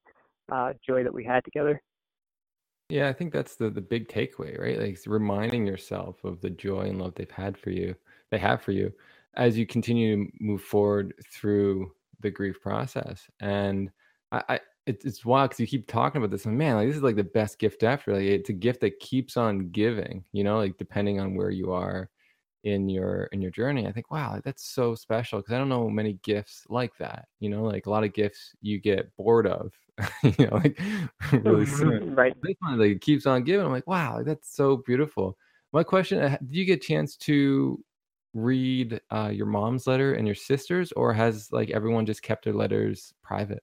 [0.50, 1.80] uh, joy that we had together.
[2.88, 4.78] Yeah, I think that's the the big takeaway, right?
[4.78, 7.94] Like reminding yourself of the joy and love they've had for you,
[8.30, 8.92] they have for you,
[9.36, 13.22] as you continue to move forward through the grief process.
[13.40, 13.90] And
[14.32, 16.96] I, I it, it's wild because you keep talking about this, and man, like this
[16.96, 18.14] is like the best gift ever.
[18.14, 20.24] Like it's a gift that keeps on giving.
[20.32, 22.08] You know, like depending on where you are
[22.66, 25.88] in your in your journey i think wow that's so special because i don't know
[25.88, 29.72] many gifts like that you know like a lot of gifts you get bored of
[30.24, 30.76] you know like
[31.44, 35.38] really soon right this one like keeps on giving i'm like wow that's so beautiful
[35.72, 37.80] my question uh, did you get a chance to
[38.36, 42.54] read uh, your mom's letter and your sister's or has like everyone just kept their
[42.54, 43.62] letters private?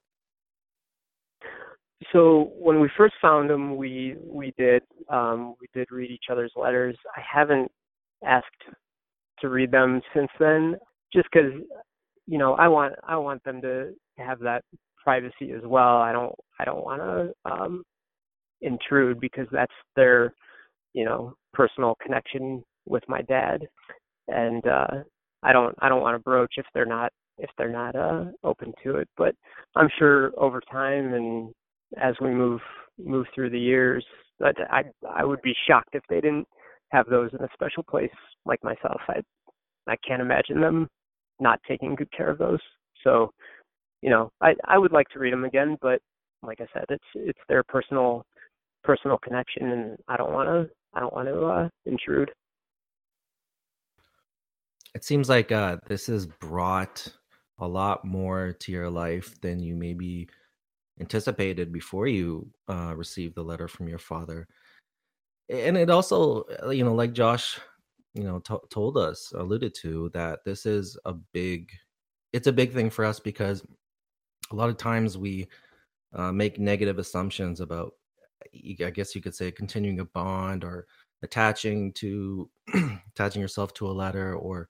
[2.11, 6.51] So when we first found them we we did um we did read each other's
[6.55, 6.97] letters.
[7.15, 7.71] I haven't
[8.25, 8.47] asked
[9.39, 10.75] to read them since then,
[11.13, 11.51] just because
[12.25, 14.63] you know I want I want them to have that
[15.03, 15.97] privacy as well.
[15.97, 17.83] I don't I don't want to um,
[18.61, 20.33] intrude because that's their
[20.93, 23.61] you know personal connection with my dad,
[24.27, 24.87] and uh,
[25.43, 28.73] I don't I don't want to broach if they're not if they're not uh, open
[28.83, 29.09] to it.
[29.17, 29.35] But
[29.75, 31.53] I'm sure over time and
[32.01, 32.61] as we move
[33.03, 34.05] move through the years,
[34.39, 36.47] that I I would be shocked if they didn't
[36.91, 38.11] have those in a special place
[38.45, 39.01] like myself.
[39.07, 39.21] I
[39.87, 40.87] I can't imagine them
[41.39, 42.59] not taking good care of those.
[43.03, 43.31] So,
[44.01, 45.99] you know, I I would like to read them again, but
[46.43, 48.25] like I said, it's it's their personal
[48.83, 52.31] personal connection, and I don't want to I don't want to uh, intrude.
[54.95, 57.07] It seems like uh, this has brought
[57.59, 60.29] a lot more to your life than you maybe
[60.99, 64.47] anticipated before you uh, received the letter from your father.
[65.49, 67.59] And it also, uh, you know, like Josh
[68.13, 71.71] you know to- told us alluded to that this is a big
[72.31, 73.63] it's a big thing for us because
[74.51, 75.47] a lot of times we
[76.13, 77.93] uh, make negative assumptions about
[78.85, 80.85] i guess you could say continuing a bond or
[81.23, 82.49] attaching to
[83.15, 84.67] attaching yourself to a letter or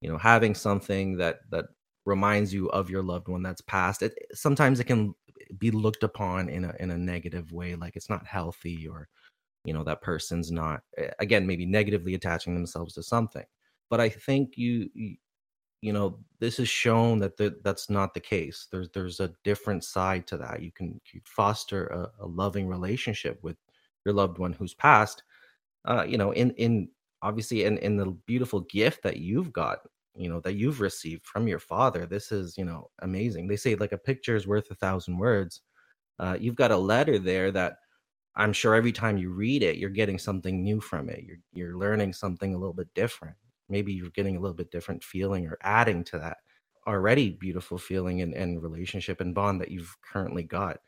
[0.00, 1.66] you know having something that that
[2.06, 5.14] reminds you of your loved one that's passed it sometimes it can
[5.58, 9.08] be looked upon in a in a negative way like it's not healthy or
[9.64, 13.44] you know that person's not eh, again maybe negatively attaching themselves to something.
[13.90, 14.88] But i think you
[15.80, 18.66] you know this has shown that the, that's not the case.
[18.70, 20.62] There's there's a different side to that.
[20.62, 23.56] You can foster a, a, loving relationship with
[24.04, 25.22] your loved one who's passed
[25.84, 26.88] uh you know in in
[27.22, 29.78] obviously in in the beautiful gift that you've got
[30.14, 33.74] you know that you've received from your father this is you know amazing they say
[33.76, 35.62] like a picture is worth a thousand words
[36.18, 37.78] uh you've got a letter there that
[38.36, 41.24] I'm sure every time you read it, you're getting something new from it.
[41.24, 43.36] You're you're learning something a little bit different.
[43.68, 46.38] Maybe you're getting a little bit different feeling or adding to that
[46.86, 50.78] already beautiful feeling and, and relationship and bond that you've currently got.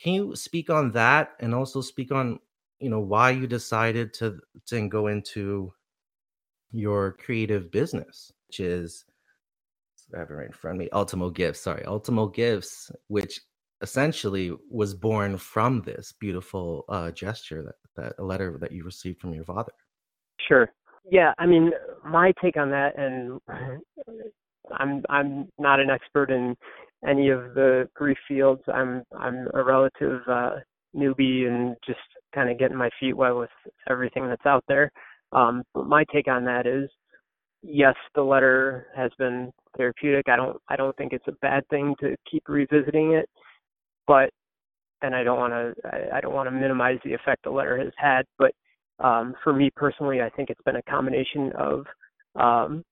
[0.00, 2.38] can you speak on that and also speak on
[2.80, 5.72] you know why you decided to to go into
[6.70, 9.04] your creative business, which is
[10.14, 10.88] I have it right in front of me.
[10.92, 13.40] Ultimo Gifts, sorry, Ultimo Gifts, which
[13.82, 19.34] essentially was born from this beautiful uh, gesture that that letter that you received from
[19.34, 19.72] your father.
[20.46, 20.68] Sure.
[21.10, 21.72] Yeah, I mean,
[22.04, 23.40] my take on that, and
[24.78, 26.56] I'm I'm not an expert in
[27.06, 28.62] any of the grief fields.
[28.72, 30.56] I'm I'm a relative uh,
[30.94, 31.98] newbie and just
[32.34, 33.50] kind of getting my feet wet with
[33.88, 34.90] everything that's out there.
[35.32, 36.88] Um, but my take on that is,
[37.62, 40.28] yes, the letter has been therapeutic.
[40.28, 43.28] I don't I don't think it's a bad thing to keep revisiting it,
[44.06, 44.30] but
[45.02, 47.78] and I don't want to I, I don't want to minimize the effect the letter
[47.78, 48.52] has had, but
[49.00, 51.86] um, for me personally, I think it's been a combination of
[52.36, 52.82] um,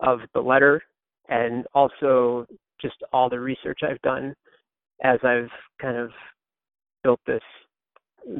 [0.00, 0.82] of the letter
[1.28, 2.46] and also
[2.80, 4.34] just all the research I've done
[5.02, 6.10] as I've kind of
[7.02, 7.42] built this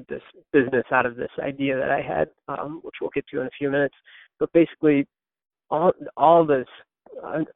[0.08, 3.46] this business out of this idea that I had, um, which we'll get to in
[3.46, 3.94] a few minutes.
[4.38, 5.06] But basically,
[5.70, 6.66] all all this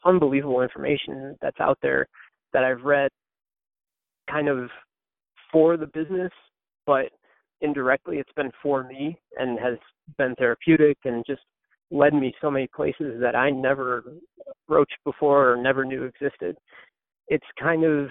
[0.05, 2.07] unbelievable information that's out there
[2.53, 3.11] that I've read,
[4.31, 4.69] kind of
[5.53, 6.33] for the business,
[6.87, 7.07] but
[7.61, 9.79] indirectly it's been for me and has
[10.19, 11.43] been therapeutic and just
[11.91, 14.05] led me so many places that I never
[14.67, 16.57] broached before or never knew existed.
[17.29, 18.09] It's kind of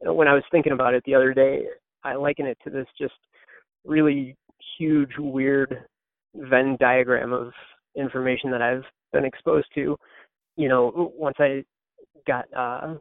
[0.00, 1.64] when I was thinking about it the other day,
[2.04, 3.14] I liken it to this just
[3.84, 4.36] really
[4.78, 5.84] huge, weird
[6.34, 7.52] Venn diagram of
[7.96, 9.96] information that I've been exposed to.
[10.56, 11.64] You know, once I
[12.26, 12.94] got uh,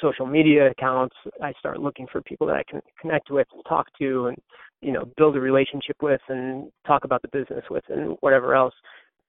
[0.00, 3.86] social media accounts, I start looking for people that I can connect with and talk
[3.98, 4.36] to and,
[4.80, 8.74] you know, build a relationship with and talk about the business with and whatever else.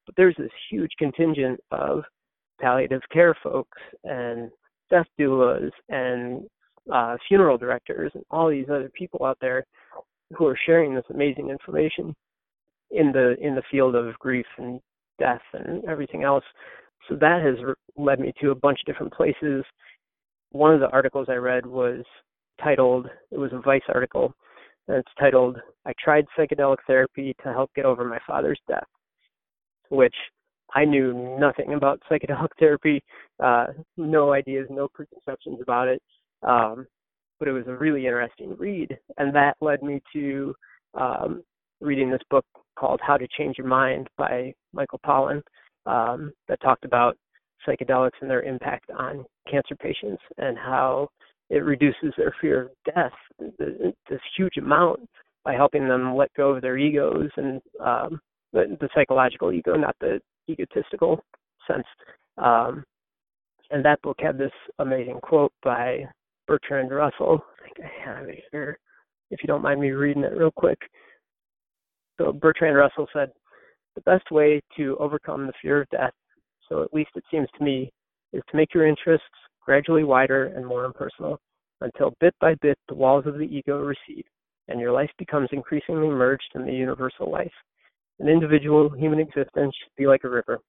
[0.05, 2.03] But there's this huge contingent of
[2.59, 4.51] palliative care folks and
[4.89, 6.43] death doulas and
[6.91, 9.65] uh, funeral directors and all these other people out there
[10.37, 12.15] who are sharing this amazing information
[12.91, 14.79] in the in the field of grief and
[15.19, 16.43] death and everything else.
[17.07, 19.63] So that has led me to a bunch of different places.
[20.51, 22.03] One of the articles I read was
[22.63, 24.33] titled, it was a Vice article,
[24.87, 28.87] and it's titled, I tried psychedelic therapy to help get over my father's death,
[29.89, 30.15] which
[30.73, 33.03] I knew nothing about psychedelic therapy,
[33.43, 33.67] uh,
[33.97, 36.01] no ideas, no preconceptions about it.
[36.43, 36.87] Um,
[37.39, 40.53] but it was a really interesting read, and that led me to
[40.93, 41.43] um,
[41.81, 42.45] reading this book
[42.77, 45.41] called How to Change Your Mind by Michael Pollan
[45.85, 47.17] um, that talked about
[47.67, 51.07] psychedelics and their impact on cancer patients and how
[51.49, 53.11] it reduces their fear of death
[54.09, 54.99] this huge amount
[55.43, 58.19] by helping them let go of their egos and um,
[58.53, 61.23] the, the psychological ego, not the egotistical
[61.67, 61.85] sense.
[62.37, 62.83] Um,
[63.71, 66.05] and that book had this amazing quote by
[66.47, 67.39] Bertrand Russell.
[67.59, 68.77] I think I have it here.
[69.31, 70.79] If you don't mind me reading it real quick.
[72.17, 73.31] So Bertrand Russell said,
[73.95, 76.13] the best way to overcome the fear of death,
[76.67, 77.91] so at least it seems to me,
[78.31, 79.27] is to make your interests
[79.63, 81.39] gradually wider and more impersonal
[81.81, 84.25] until bit by bit the walls of the ego recede
[84.67, 87.51] and your life becomes increasingly merged in the universal life.
[88.19, 90.59] An individual human existence should be like a river,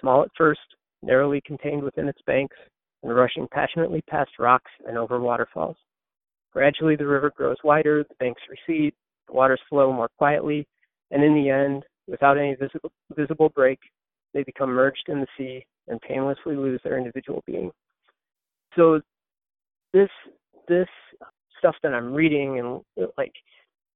[0.00, 0.60] small at first,
[1.02, 2.56] narrowly contained within its banks,
[3.04, 5.76] and rushing passionately past rocks and over waterfalls.
[6.52, 8.94] Gradually, the river grows wider, the banks recede,
[9.28, 10.66] the waters flow more quietly,
[11.10, 13.78] and in the end, without any visible, visible break,
[14.32, 17.70] they become merged in the sea and painlessly lose their individual being.
[18.74, 19.00] So,
[19.92, 20.08] this
[20.66, 20.88] this
[21.58, 23.32] stuff that I'm reading and like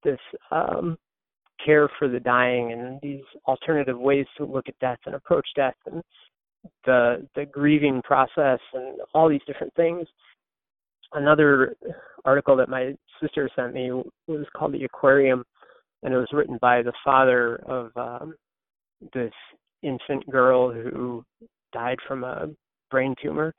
[0.03, 0.19] this
[0.51, 0.97] um,
[1.63, 5.75] care for the dying and these alternative ways to look at death and approach death
[5.85, 6.01] and
[6.85, 10.07] the the grieving process and all these different things.
[11.13, 11.75] Another
[12.25, 13.91] article that my sister sent me
[14.27, 15.43] was called The Aquarium,
[16.03, 18.35] and it was written by the father of um,
[19.13, 19.33] this
[19.81, 21.23] infant girl who
[21.73, 22.47] died from a
[22.91, 23.53] brain tumor,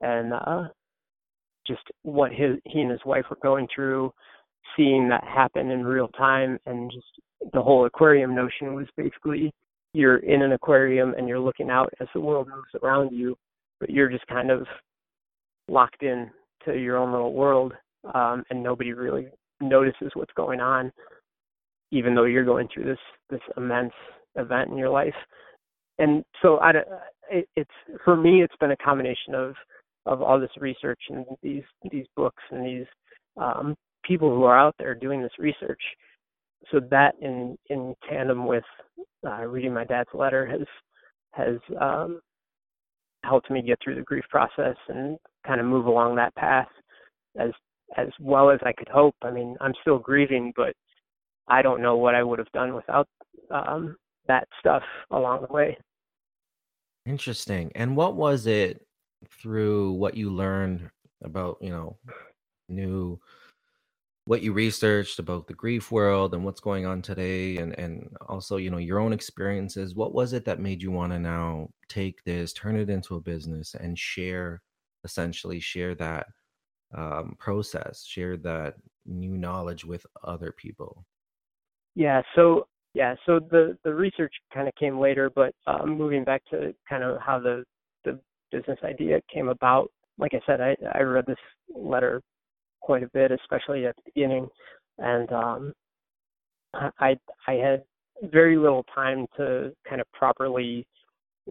[0.00, 0.64] and uh,
[1.66, 4.12] just what his he and his wife were going through,
[4.76, 9.52] seeing that happen in real time, and just the whole aquarium notion was basically
[9.92, 13.36] you're in an aquarium and you're looking out as the world moves around you,
[13.80, 14.66] but you're just kind of
[15.68, 16.30] locked in
[16.64, 17.72] to your own little world,
[18.14, 19.28] um, and nobody really
[19.60, 20.92] notices what's going on,
[21.90, 22.98] even though you're going through this
[23.30, 23.92] this immense
[24.36, 25.14] event in your life.
[25.98, 26.70] And so, I,
[27.30, 27.70] it, it's
[28.04, 29.54] for me, it's been a combination of
[30.06, 32.86] of all this research and these these books and these
[33.36, 33.74] um,
[34.04, 35.82] people who are out there doing this research
[36.70, 38.64] so that in in tandem with
[39.26, 40.66] uh, reading my dad's letter has
[41.32, 42.20] has um,
[43.24, 46.68] helped me get through the grief process and kind of move along that path
[47.38, 47.50] as
[47.96, 49.14] as well as I could hope.
[49.22, 50.74] I mean, I'm still grieving, but
[51.48, 53.08] I don't know what I would have done without
[53.50, 55.78] um, that stuff along the way.
[57.06, 57.72] Interesting.
[57.74, 58.86] And what was it
[59.40, 60.90] through what you learned
[61.24, 61.96] about, you know,
[62.68, 63.18] new
[64.28, 68.58] what you researched about the grief world and what's going on today and and also
[68.58, 72.22] you know your own experiences what was it that made you want to now take
[72.24, 74.60] this turn it into a business and share
[75.02, 76.26] essentially share that
[76.94, 78.74] um, process share that
[79.06, 81.06] new knowledge with other people?
[81.94, 86.42] Yeah so yeah so the the research kind of came later but um, moving back
[86.50, 87.64] to kind of how the
[88.04, 88.20] the
[88.52, 91.36] business idea came about like i said i i read this
[91.74, 92.20] letter
[92.88, 94.48] quite a bit, especially at the beginning.
[94.96, 95.74] And um,
[96.72, 97.82] I I had
[98.22, 100.86] very little time to kind of properly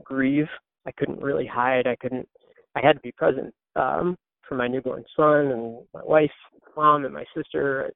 [0.04, 0.48] grieve.
[0.88, 1.86] I couldn't really hide.
[1.86, 2.28] I couldn't.
[2.76, 4.18] I had to be present um,
[4.50, 6.32] for my newborn son and my wife,
[6.76, 7.92] mom, and my sister.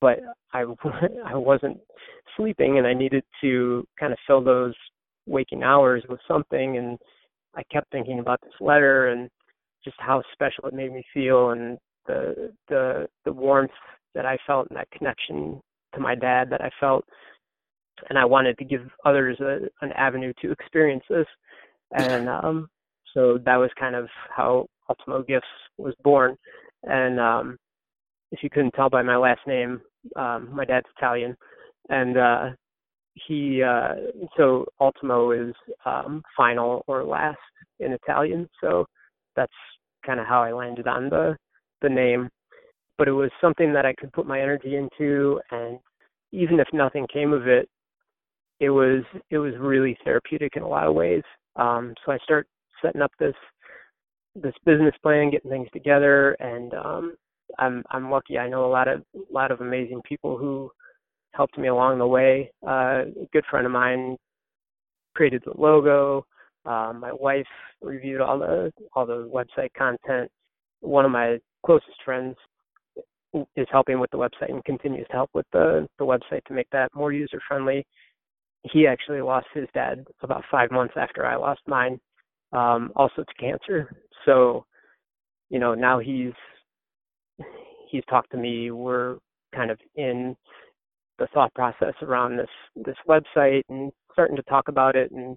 [0.00, 0.20] But
[0.52, 0.60] I
[1.26, 1.78] I wasn't
[2.36, 4.74] sleeping, and I needed to kind of fill those
[5.26, 6.76] waking hours with something.
[6.76, 6.96] And
[7.56, 9.28] I kept thinking about this letter and
[9.82, 13.70] just how special it made me feel, and the the the warmth
[14.14, 15.60] that I felt and that connection
[15.94, 17.04] to my dad that I felt,
[18.08, 21.26] and I wanted to give others a, an avenue to experience this,
[21.92, 22.68] and um,
[23.12, 25.46] so that was kind of how Ultimo Gifts
[25.78, 26.36] was born.
[26.82, 27.56] And um,
[28.32, 29.80] if you couldn't tell by my last name,
[30.16, 31.36] um, my dad's Italian,
[31.88, 32.50] and uh,
[33.14, 33.94] he uh,
[34.36, 35.54] so Ultimo is
[35.86, 37.38] um, final or last
[37.80, 38.48] in Italian.
[38.60, 38.86] So
[39.36, 39.52] that's
[40.04, 41.36] kind of how I landed on the
[41.84, 42.28] the name,
[42.98, 45.78] but it was something that I could put my energy into, and
[46.32, 47.68] even if nothing came of it,
[48.60, 51.22] it was it was really therapeutic in a lot of ways.
[51.56, 52.46] Um, so I start
[52.82, 53.34] setting up this
[54.34, 57.16] this business plan, getting things together, and um,
[57.58, 58.38] I'm I'm lucky.
[58.38, 60.70] I know a lot of a lot of amazing people who
[61.32, 62.50] helped me along the way.
[62.66, 64.16] Uh, a good friend of mine
[65.14, 66.26] created the logo.
[66.64, 67.46] Uh, my wife
[67.82, 70.30] reviewed all the all the website content.
[70.80, 72.36] One of my closest friends
[73.56, 76.68] is helping with the website and continues to help with the the website to make
[76.70, 77.84] that more user friendly.
[78.62, 82.00] He actually lost his dad about five months after I lost mine,
[82.52, 83.90] um, also to cancer.
[84.24, 84.64] So,
[85.50, 86.32] you know, now he's
[87.90, 88.70] he's talked to me.
[88.70, 89.18] We're
[89.54, 90.36] kind of in
[91.18, 95.10] the thought process around this this website and starting to talk about it.
[95.10, 95.36] And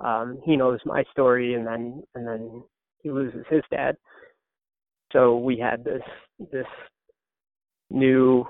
[0.00, 2.62] um, he knows my story, and then and then
[3.02, 3.96] he loses his dad
[5.12, 6.02] so we had this
[6.52, 6.66] this
[7.90, 8.44] new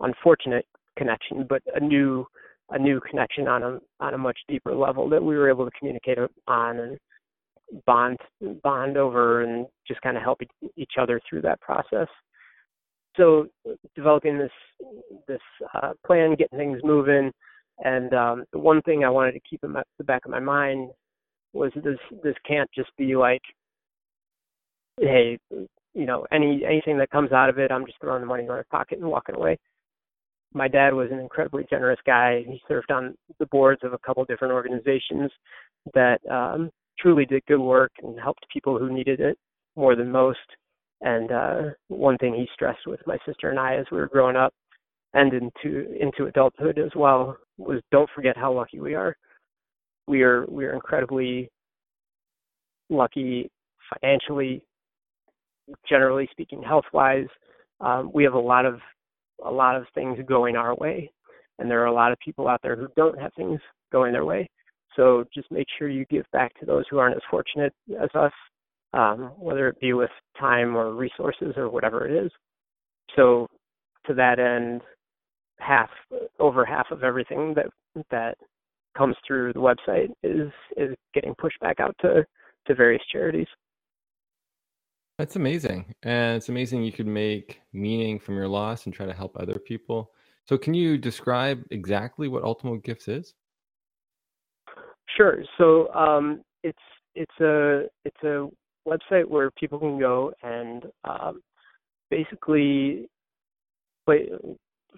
[0.00, 2.26] unfortunate connection, but a new
[2.70, 5.78] a new connection on a on a much deeper level that we were able to
[5.78, 6.98] communicate on and
[7.86, 8.18] bond
[8.62, 10.40] bond over and just kind of help
[10.76, 12.08] each other through that process.
[13.16, 13.46] So
[13.94, 14.50] developing this
[15.26, 15.40] this
[15.74, 17.32] uh, plan, getting things moving,
[17.78, 20.40] and um, the one thing I wanted to keep in my, the back of my
[20.40, 20.90] mind
[21.52, 23.42] was this this can't just be like,
[25.00, 25.38] hey,
[25.96, 28.48] you know, any anything that comes out of it, I'm just throwing the money in
[28.48, 29.58] my pocket and walking away.
[30.52, 32.44] My dad was an incredibly generous guy.
[32.46, 35.30] He served on the boards of a couple different organizations
[35.94, 39.38] that um, truly did good work and helped people who needed it
[39.74, 40.38] more than most.
[41.00, 44.36] And uh, one thing he stressed with my sister and I as we were growing
[44.36, 44.52] up
[45.14, 49.16] and into into adulthood as well was don't forget how lucky we are.
[50.06, 51.50] We are we are incredibly
[52.90, 53.50] lucky
[53.90, 54.62] financially,
[55.88, 57.26] generally speaking, health wise,
[57.80, 58.80] um, we have a lot of
[59.44, 61.10] a lot of things going our way,
[61.58, 63.60] and there are a lot of people out there who don't have things
[63.92, 64.48] going their way.
[64.94, 68.32] So just make sure you give back to those who aren't as fortunate as us,
[68.94, 72.32] um, whether it be with time or resources or whatever it is.
[73.14, 73.46] So
[74.06, 74.80] to that end,
[75.58, 75.90] half
[76.38, 77.66] over half of everything that
[78.10, 78.36] that
[78.96, 82.24] comes through the website is is getting pushed back out to
[82.66, 83.46] to various charities.
[85.18, 85.94] That's amazing.
[86.02, 89.58] And it's amazing you could make meaning from your loss and try to help other
[89.58, 90.12] people.
[90.44, 93.34] So can you describe exactly what Ultimo Gifts is?
[95.16, 95.42] Sure.
[95.56, 96.78] So um, it's
[97.14, 98.48] it's a it's a
[98.86, 101.40] website where people can go and um,
[102.10, 103.08] basically
[104.04, 104.28] play,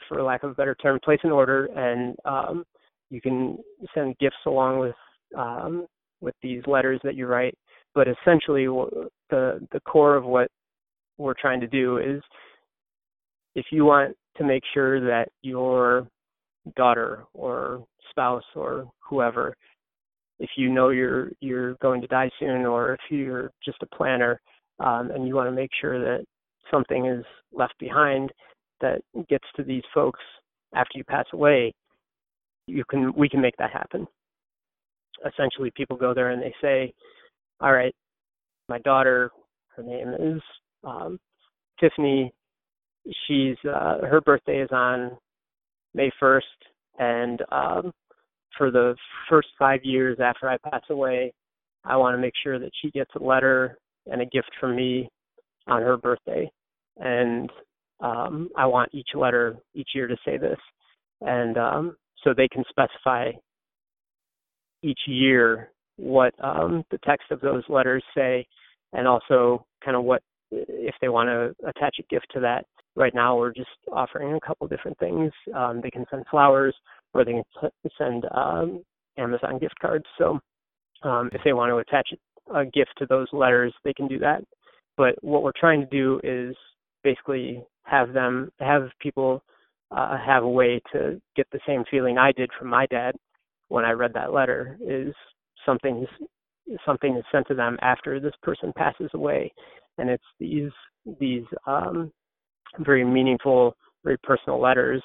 [0.08, 2.64] for lack of a better term, place an order, and um,
[3.10, 3.58] you can
[3.94, 4.96] send gifts along with
[5.36, 5.86] um,
[6.20, 7.56] with these letters that you write
[7.99, 8.66] but essentially
[9.28, 10.49] the the core of what
[11.16, 12.22] we're trying to do is
[13.57, 16.07] if you want to make sure that your
[16.76, 19.53] daughter or spouse or whoever
[20.38, 24.40] if you know you're you're going to die soon or if you're just a planner
[24.78, 26.24] um, and you want to make sure that
[26.70, 28.30] something is left behind
[28.80, 30.20] that gets to these folks
[30.72, 31.74] after you pass away,
[32.68, 34.07] you can we can make that happen.
[35.26, 36.92] Essentially, people go there and they say,
[37.61, 37.94] "All right,
[38.68, 39.30] my daughter,
[39.76, 40.42] her name is
[40.84, 41.18] um,
[41.80, 42.32] Tiffany.
[43.26, 45.16] She's uh, her birthday is on
[45.94, 46.40] May 1st,
[46.98, 47.92] and um,
[48.56, 48.94] for the
[49.28, 51.32] first five years after I pass away,
[51.84, 55.09] I want to make sure that she gets a letter and a gift from me
[55.66, 56.50] on her birthday.
[56.98, 57.50] And
[58.00, 60.59] um, I want each letter each year to say this.
[61.20, 63.30] And um, so they can specify
[64.82, 68.46] each year what um, the text of those letters say
[68.92, 72.64] and also kind of what if they want to attach a gift to that.
[72.96, 75.30] Right now, we're just offering a couple different things.
[75.55, 76.74] Um, they can send flowers,
[77.14, 78.82] or they can send um,
[79.18, 80.07] Amazon gift cards.
[80.16, 80.40] So,
[81.03, 82.09] um, if they want to attach
[82.53, 84.42] a gift to those letters, they can do that.
[84.96, 86.57] But what we're trying to do is
[87.05, 89.42] basically have them have people
[89.90, 93.14] uh, have a way to get the same feeling I did from my dad
[93.68, 94.76] when I read that letter.
[94.80, 95.14] Is
[95.64, 96.06] something
[96.84, 99.52] something is sent to them after this person passes away,
[99.98, 100.70] and it's these
[101.18, 102.12] these um,
[102.80, 105.02] very meaningful, very personal letters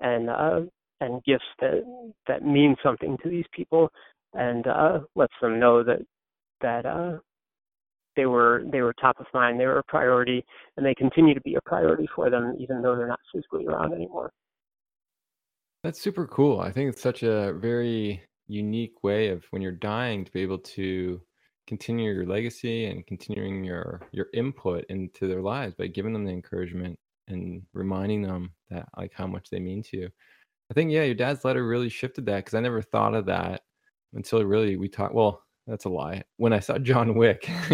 [0.00, 0.60] and uh,
[1.00, 1.82] and gifts that
[2.26, 3.88] that mean something to these people,
[4.34, 6.00] and uh, lets them know that
[6.60, 7.18] that uh,
[8.16, 10.44] they were they were top of mind, they were a priority,
[10.76, 13.92] and they continue to be a priority for them, even though they're not physically around
[13.92, 14.30] anymore.
[15.82, 16.60] That's super cool.
[16.60, 20.58] I think it's such a very unique way of when you're dying to be able
[20.58, 21.20] to
[21.66, 26.32] continue your legacy and continuing your your input into their lives by giving them the
[26.32, 30.10] encouragement and reminding them that like how much they mean to you.
[30.70, 33.62] I think yeah, your dad's letter really shifted that because I never thought of that
[34.12, 35.14] until really we talked.
[35.14, 36.22] Well, that's a lie.
[36.36, 37.48] When I saw John Wick,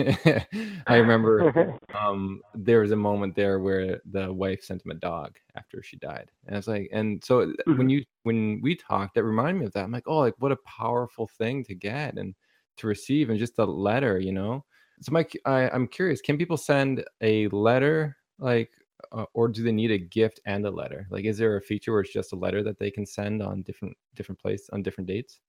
[0.87, 5.37] I remember um, there was a moment there where the wife sent him a dog
[5.57, 7.79] after she died, and I was like, and so mm-hmm.
[7.79, 9.85] when you when we talked, that reminded me of that.
[9.85, 12.35] I'm like, oh, like what a powerful thing to get and
[12.79, 14.65] to receive, and just a letter, you know.
[15.03, 18.71] So, Mike, I, I'm curious, can people send a letter like
[19.13, 21.93] uh, or do they need a gift and a letter like is there a feature
[21.93, 25.09] where it's just a letter that they can send on different different place on different
[25.09, 25.41] dates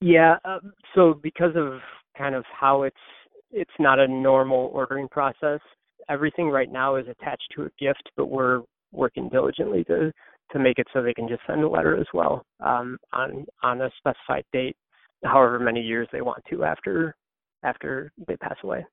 [0.00, 0.36] yeah.
[0.44, 1.80] Um, so because of
[2.16, 2.96] kind of how it's
[3.52, 5.60] it's not a normal ordering process,
[6.08, 10.12] everything right now is attached to a gift, but we're working diligently to
[10.52, 13.80] to make it so they can just send a letter as well um, on on
[13.82, 14.76] a specified date,
[15.24, 17.14] however many years they want to after
[17.62, 18.84] after they pass away.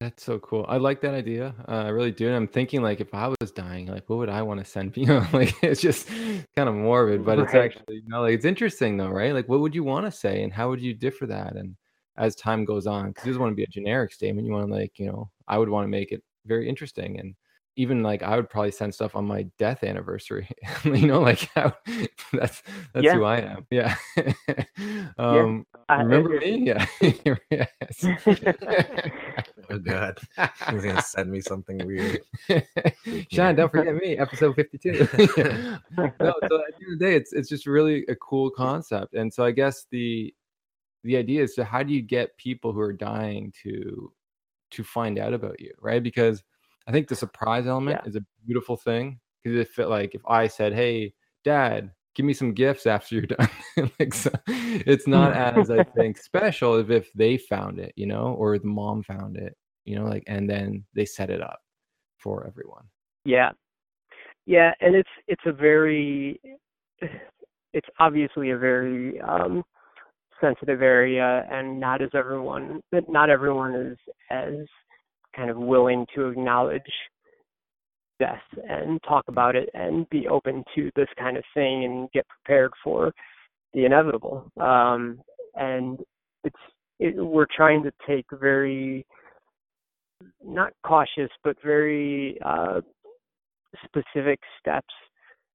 [0.00, 0.64] That's so cool.
[0.68, 1.54] I like that idea.
[1.66, 2.28] Uh, I really do.
[2.28, 4.96] And I'm thinking like if I was dying, like what would I want to send?
[4.96, 8.44] You know, like it's just kind of morbid, but it's actually you know like it's
[8.44, 9.34] interesting though, right?
[9.34, 11.56] Like what would you want to say, and how would you differ that?
[11.56, 11.74] And
[12.16, 14.68] as time goes on, because you just want to be a generic statement, you want
[14.68, 17.34] to like you know I would want to make it very interesting and
[17.78, 20.48] even like I would probably send stuff on my death anniversary.
[20.84, 21.72] you know, like how,
[22.32, 22.62] that's
[22.92, 23.14] that's yeah.
[23.14, 23.66] who I am.
[23.70, 23.94] Yeah.
[25.16, 26.02] um, yeah.
[26.02, 26.66] remember me?
[26.66, 26.86] Yeah.
[29.70, 30.18] oh God,
[30.70, 32.20] he's gonna send me something weird.
[33.30, 34.18] Sean, don't forget me.
[34.18, 35.08] Episode fifty-two.
[35.96, 39.14] no, so at the end of the day, it's it's just really a cool concept,
[39.14, 40.34] and so I guess the
[41.04, 44.12] the idea is so how do you get people who are dying to
[44.72, 46.02] to find out about you, right?
[46.02, 46.42] Because
[46.88, 48.08] I think the surprise element yeah.
[48.08, 51.12] is a beautiful thing because if it like if I said, "Hey,
[51.44, 53.50] Dad, give me some gifts after you're done,"
[54.00, 58.34] like so, it's not as I think special as if they found it, you know,
[58.38, 61.60] or the mom found it, you know, like and then they set it up
[62.16, 62.84] for everyone.
[63.26, 63.50] Yeah,
[64.46, 66.40] yeah, and it's it's a very
[67.74, 69.62] it's obviously a very um,
[70.40, 73.98] sensitive area, and not as everyone not everyone is
[74.30, 74.54] as
[75.38, 76.82] kind of willing to acknowledge
[78.18, 82.26] death and talk about it and be open to this kind of thing and get
[82.28, 83.12] prepared for
[83.72, 84.50] the inevitable.
[84.60, 85.20] Um,
[85.54, 86.00] and
[86.42, 86.56] it's
[86.98, 89.06] it, we're trying to take very
[90.44, 92.80] not cautious but very uh,
[93.84, 94.92] specific steps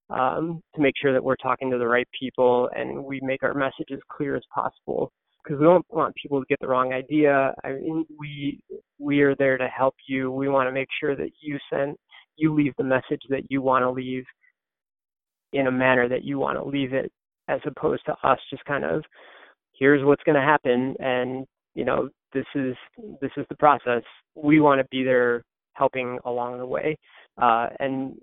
[0.10, 3.54] um, to make sure that we're talking to the right people and we make our
[3.54, 5.12] message as clear as possible
[5.44, 7.54] because we don't want people to get the wrong idea.
[7.64, 8.60] I mean, we
[9.00, 10.32] we are there to help you.
[10.32, 11.96] We want to make sure that you send
[12.36, 14.26] you leave the message that you want to leave
[15.52, 17.12] in a manner that you want to leave it,
[17.48, 19.04] as opposed to us just kind of
[19.78, 22.76] here's what's going to happen and you know this is
[23.22, 24.04] this is the process.
[24.36, 26.98] We want to be there helping along the way.
[27.42, 28.16] Uh, and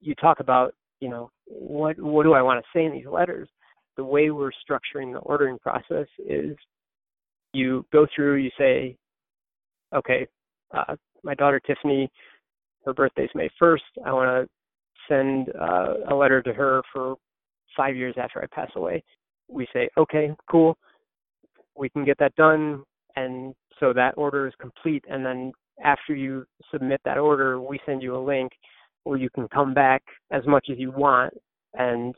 [0.00, 3.48] you talk about you know what what do I want to say in these letters?
[3.96, 6.56] The way we're structuring the ordering process is
[7.52, 8.96] you go through, you say,
[9.94, 10.26] okay,
[10.76, 12.10] uh, my daughter Tiffany,
[12.84, 13.78] her birthday's May 1st.
[14.04, 14.48] I want to
[15.08, 17.16] send uh, a letter to her for
[17.76, 19.02] five years after I pass away.
[19.48, 20.76] We say, okay, cool,
[21.76, 22.82] we can get that done,
[23.16, 25.04] and so that order is complete.
[25.08, 25.52] And then
[25.84, 28.52] after you submit that order, we send you a link
[29.04, 31.32] where you can come back as much as you want
[31.74, 32.14] and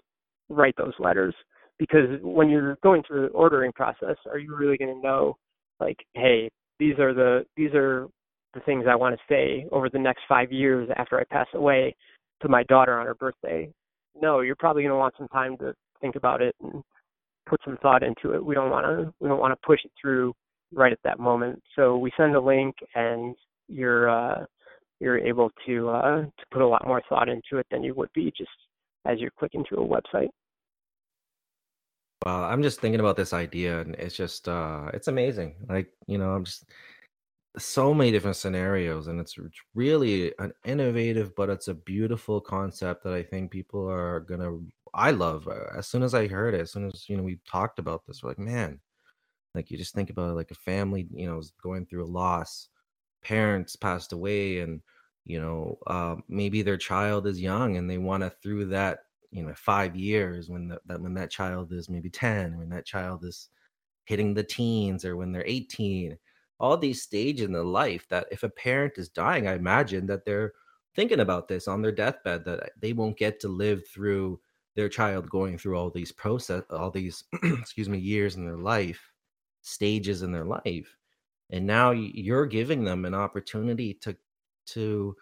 [0.48, 1.34] write those letters.
[1.78, 5.36] Because when you're going through the ordering process, are you really going to know,
[5.80, 8.08] like, hey, these are the these are
[8.54, 11.94] the things I want to say over the next five years after I pass away
[12.42, 13.70] to my daughter on her birthday.
[14.20, 16.82] No, you're probably going to want some time to think about it and
[17.48, 18.44] put some thought into it.
[18.44, 20.34] We don't want to we don't want to push it through
[20.72, 21.62] right at that moment.
[21.76, 23.34] So we send a link and
[23.68, 24.44] you're uh,
[25.00, 28.12] you're able to uh, to put a lot more thought into it than you would
[28.14, 28.50] be just
[29.06, 30.28] as you're clicking through a website.
[32.24, 35.54] Well, I'm just thinking about this idea, and it's just uh, it's amazing.
[35.68, 36.64] Like you know, I'm just
[37.58, 39.36] so many different scenarios, and it's
[39.74, 44.58] really an innovative, but it's a beautiful concept that I think people are gonna.
[44.94, 45.48] I love.
[45.48, 48.06] Uh, as soon as I heard it, as soon as you know we talked about
[48.06, 48.80] this, we're like, man,
[49.54, 52.06] like you just think about it, like a family, you know, is going through a
[52.06, 52.68] loss,
[53.22, 54.80] parents passed away, and
[55.24, 59.00] you know, uh, maybe their child is young and they want to through that
[59.30, 62.86] you know five years when the, that when that child is maybe 10 when that
[62.86, 63.48] child is
[64.04, 66.16] hitting the teens or when they're 18
[66.60, 70.24] all these stages in the life that if a parent is dying i imagine that
[70.24, 70.52] they're
[70.94, 74.40] thinking about this on their deathbed that uh, they won't get to live through
[74.76, 79.12] their child going through all these process all these excuse me years in their life
[79.68, 80.96] stages in their life.
[81.50, 84.16] And now you're giving them an opportunity to
[84.66, 85.16] to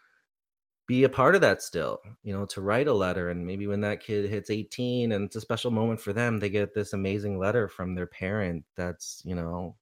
[0.87, 3.81] be a part of that still you know to write a letter and maybe when
[3.81, 7.39] that kid hits 18 and it's a special moment for them they get this amazing
[7.39, 9.75] letter from their parent that's you know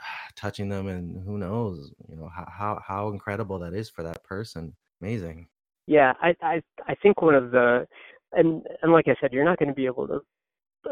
[0.36, 4.22] touching them and who knows you know how how, how incredible that is for that
[4.24, 4.74] person.
[5.02, 5.46] Amazing.
[5.86, 7.86] Yeah i i i think one of the
[8.32, 10.20] and and like i said you're not going to be able to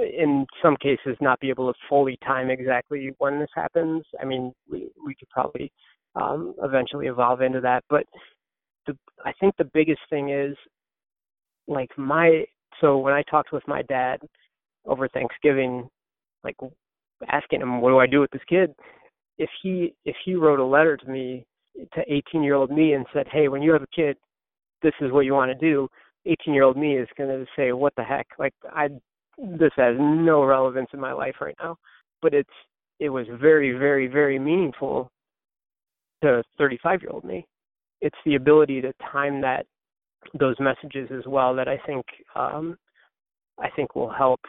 [0.01, 4.05] in some cases not be able to fully time exactly when this happens.
[4.21, 5.73] I mean we we could probably
[6.15, 8.05] um eventually evolve into that but
[8.89, 10.57] the I think the biggest thing is
[11.69, 12.45] like my
[12.81, 14.21] so when I talked with my dad
[14.87, 15.89] over Thanksgiving,
[16.43, 16.57] like
[17.29, 18.75] asking him what do I do with this kid,
[19.39, 21.45] if he if he wrote a letter to me
[21.95, 24.17] to 18 year old me and said, hey, when you have a kid,
[24.83, 25.89] this is what you want to do.
[26.27, 28.27] 18 year old me is going to say, what the heck?
[28.39, 28.89] Like I
[29.39, 31.77] this has no relevance in my life right now.
[32.23, 32.49] But it's
[32.99, 35.11] it was very very very meaningful
[36.23, 37.47] to 35 year old me
[38.01, 39.67] it's the ability to time that
[40.39, 42.77] those messages as well that I think um,
[43.59, 44.41] I think will help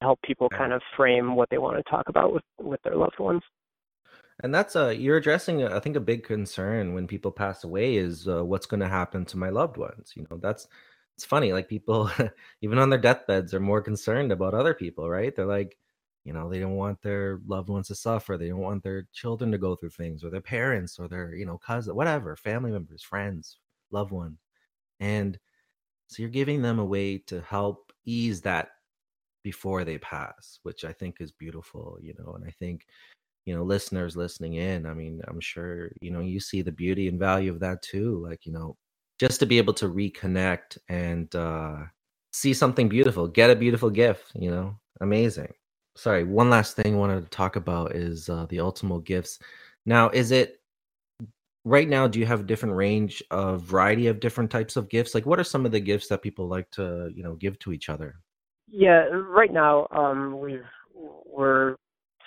[0.00, 3.18] help people kind of frame what they want to talk about with with their loved
[3.18, 3.42] ones.
[4.42, 8.28] And that's uh you're addressing I think a big concern when people pass away is
[8.28, 10.12] uh, what's going to happen to my loved ones.
[10.16, 10.66] You know, that's
[11.16, 12.10] it's funny like people
[12.62, 15.34] even on their deathbeds are more concerned about other people, right?
[15.34, 15.76] They're like
[16.24, 19.52] you know they don't want their loved ones to suffer they don't want their children
[19.52, 23.02] to go through things or their parents or their you know cousin whatever family members
[23.02, 23.58] friends
[23.90, 24.36] loved one.
[25.00, 25.38] and
[26.08, 28.68] so you're giving them a way to help ease that
[29.42, 32.86] before they pass which i think is beautiful you know and i think
[33.44, 37.08] you know listeners listening in i mean i'm sure you know you see the beauty
[37.08, 38.76] and value of that too like you know
[39.18, 41.76] just to be able to reconnect and uh
[42.32, 45.52] see something beautiful get a beautiful gift you know amazing
[45.96, 49.38] sorry, one last thing I wanted to talk about is uh, the Ultimo gifts.
[49.86, 50.60] Now, is it
[51.64, 52.06] right now?
[52.06, 55.14] Do you have a different range of variety of different types of gifts?
[55.14, 57.72] Like, what are some of the gifts that people like to, you know, give to
[57.72, 58.16] each other?
[58.68, 60.64] Yeah, right now um, we've
[60.94, 61.76] we're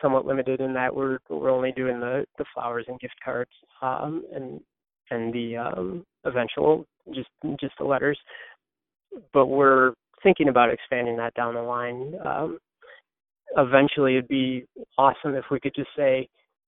[0.01, 3.51] somewhat limited in that we're we're only doing the the flowers and gift cards
[3.82, 4.61] um, and
[5.09, 8.20] and the um, eventual just just the letters,
[9.34, 9.93] but we're
[10.24, 12.13] thinking about expanding that down the line.
[12.26, 12.59] Um,
[13.55, 14.65] eventually it'd be
[14.97, 16.27] awesome if we could just say,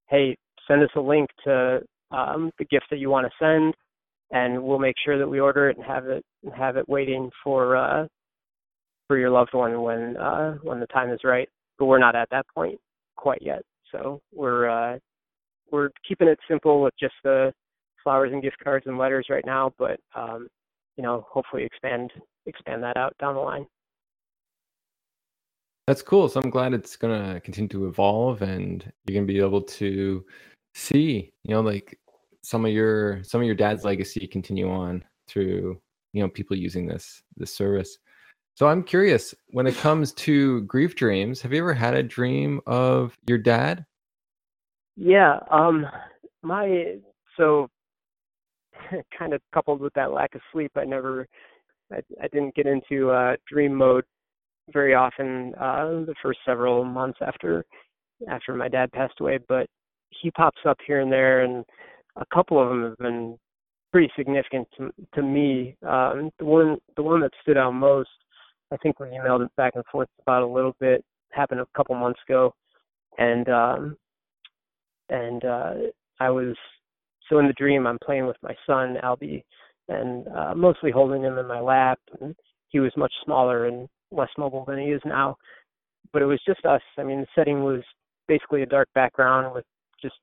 [0.10, 3.74] hey, send us a link to um, the gift that you want to send,
[4.32, 6.24] and we'll make sure that we order it and have it
[6.56, 8.08] have it waiting for uh,
[9.08, 11.50] for your loved one when uh, when the time is right.
[11.78, 12.80] But we're not at that point
[13.16, 13.62] quite yet,
[13.92, 14.98] so we're uh,
[15.72, 17.54] we're keeping it simple with just the
[18.04, 19.74] flowers and gift cards and letters right now.
[19.78, 20.48] But um,
[20.98, 22.12] you know, hopefully expand
[22.46, 23.66] expand that out down the line.
[25.90, 26.30] That's cool.
[26.30, 30.24] So I'm glad it's gonna continue to evolve, and you're gonna be able to
[30.76, 32.00] see, you know, like
[32.44, 35.82] some of your some of your dad's legacy continue on through,
[36.14, 37.98] you know, people using this this service.
[38.54, 41.42] So I'm curious when it comes to grief dreams.
[41.42, 43.84] Have you ever had a dream of your dad?
[44.96, 45.40] Yeah.
[45.50, 45.88] Um.
[46.44, 46.98] My
[47.36, 47.68] so
[49.18, 51.26] kind of coupled with that lack of sleep, I never,
[51.92, 54.06] I, I didn't get into uh, dream mode
[54.72, 57.66] very often uh, the first several months after
[58.28, 59.40] after my dad passed away.
[59.48, 59.68] But
[60.10, 61.66] he pops up here and there, and
[62.16, 63.38] a couple of them have been
[63.92, 65.76] pretty significant to, to me.
[65.88, 68.10] Um, the one the one that stood out most,
[68.72, 71.96] I think we emailed it back and forth about a little bit, happened a couple
[71.96, 72.54] months ago,
[73.18, 73.98] and um,
[75.10, 75.74] and uh,
[76.20, 76.56] I was
[77.30, 79.44] so in the dream I'm playing with my son Albie,
[79.88, 82.00] and uh, mostly holding him in my lap.
[82.22, 82.36] And
[82.70, 85.36] he was much smaller and less mobile than he is now,
[86.14, 86.82] but it was just us.
[86.98, 87.82] I mean, the setting was
[88.28, 89.66] basically a dark background with
[90.02, 90.16] just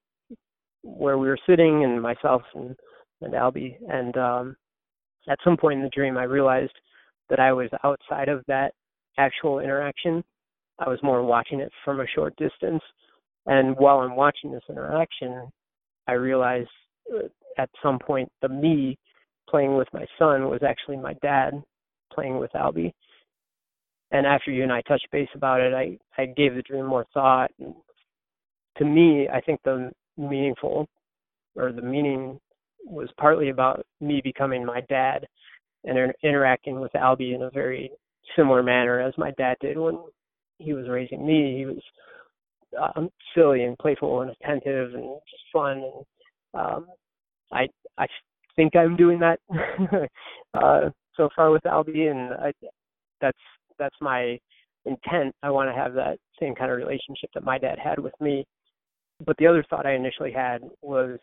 [0.83, 2.77] where we were sitting and myself and
[3.23, 3.77] and Albie.
[3.89, 4.57] And um,
[5.29, 6.73] at some point in the dream, I realized
[7.31, 8.73] that I was outside of that
[9.19, 10.23] actual interaction.
[10.79, 12.83] I was more watching it from a short distance.
[13.47, 15.49] And while I'm watching this interaction,
[16.07, 16.69] I realized
[17.13, 17.29] uh,
[17.59, 18.99] at some point the me
[19.49, 21.63] playing with my son was actually my dad
[22.13, 22.93] playing with Albie.
[24.13, 27.07] And after you and I touched base about it, I, I gave the dream more
[27.13, 27.51] thought.
[27.59, 27.75] And
[28.79, 30.89] to me, I think the meaningful
[31.57, 32.39] or the meaning
[32.85, 35.27] was partly about me becoming my dad
[35.85, 37.91] and inter- interacting with Albie in a very
[38.37, 39.99] similar manner as my dad did when
[40.59, 41.57] he was raising me.
[41.59, 41.83] He was
[42.97, 45.83] um, silly and playful and attentive and just fun.
[45.83, 46.87] And um,
[47.53, 48.07] I I
[48.57, 49.41] think I'm doing that
[50.55, 52.53] uh, so far with Albie, and I,
[53.21, 53.39] that's
[53.79, 54.39] that's my
[54.85, 55.35] intent.
[55.43, 58.45] I want to have that same kind of relationship that my dad had with me.
[59.25, 61.19] But the other thought I initially had was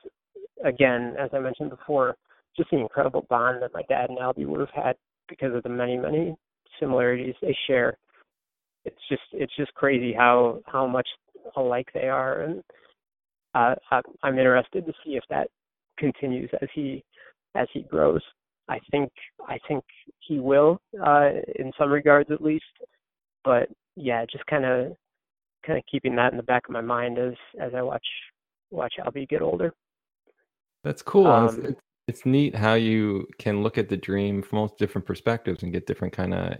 [0.65, 2.15] again, as I mentioned before,
[2.57, 4.95] just the incredible bond that my dad and Albie would have had
[5.27, 6.35] because of the many, many
[6.79, 7.97] similarities they share.
[8.85, 11.07] It's just it's just crazy how how much
[11.55, 12.63] alike they are, and
[13.55, 13.75] uh,
[14.23, 15.47] I'm interested to see if that
[15.97, 17.03] continues as he
[17.55, 18.21] as he grows.
[18.69, 19.11] I think
[19.47, 19.83] I think
[20.19, 22.63] he will uh, in some regards at least,
[23.43, 24.93] but yeah, just kind of
[25.65, 28.05] kind of keeping that in the back of my mind as as I watch
[28.71, 29.73] watch Albie get older.
[30.83, 31.27] That's cool.
[31.27, 35.63] Um, it's, it's neat how you can look at the dream from all different perspectives
[35.63, 36.57] and get different kind of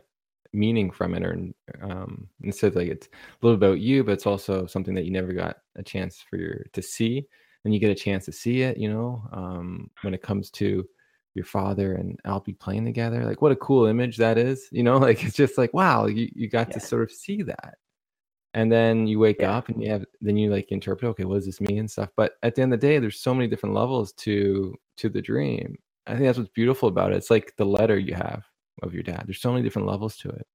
[0.54, 1.36] meaning from it or
[1.82, 3.10] um instead like it's a
[3.41, 6.64] little about you but it's also something that you never got a chance for your
[6.74, 7.26] to see
[7.66, 10.88] and you get a chance to see it you know um when it comes to
[11.36, 14.97] your father and Albie playing together like what a cool image that is you know
[15.07, 16.73] like it's just like wow you, you got yeah.
[16.73, 17.75] to sort of see that.
[18.55, 19.57] And then you wake yeah.
[19.57, 22.09] up and you have then you like interpret okay what does this mean and stuff.
[22.15, 25.21] But at the end of the day there's so many different levels to to the
[25.21, 25.75] dream.
[26.05, 27.17] I think that's what's beautiful about it.
[27.17, 28.45] It's like the letter you have
[28.84, 29.23] of your dad.
[29.25, 30.45] There's so many different levels to it.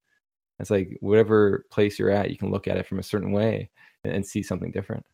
[0.60, 3.68] It's like whatever place you're at you can look at it from a certain way
[4.04, 5.04] and, and see something different.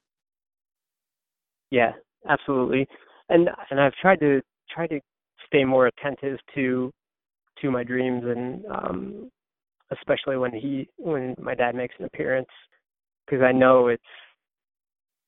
[1.71, 1.93] Yeah
[2.29, 2.87] absolutely.
[3.29, 4.41] And and i've tried to
[4.71, 5.01] try to
[5.55, 6.91] stay more attentive to
[7.63, 9.31] to my dreams and um
[9.93, 12.49] especially when he when my dad makes an appearance
[13.25, 14.03] because I know it's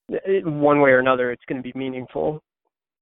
[0.09, 2.43] it, one way or another it's going to be meaningful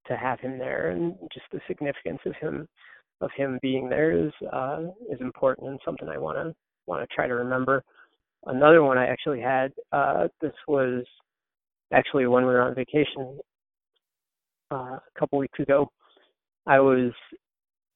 [0.07, 2.69] to have him there, and just the significance of him
[3.21, 6.55] of him being there is uh, is important and something I want to
[6.87, 7.83] want to try to remember.
[8.47, 9.73] Another one I actually had.
[9.93, 11.05] Uh, this was
[11.93, 13.39] actually when we were on vacation
[14.71, 15.91] uh, a couple weeks ago.
[16.67, 17.13] I was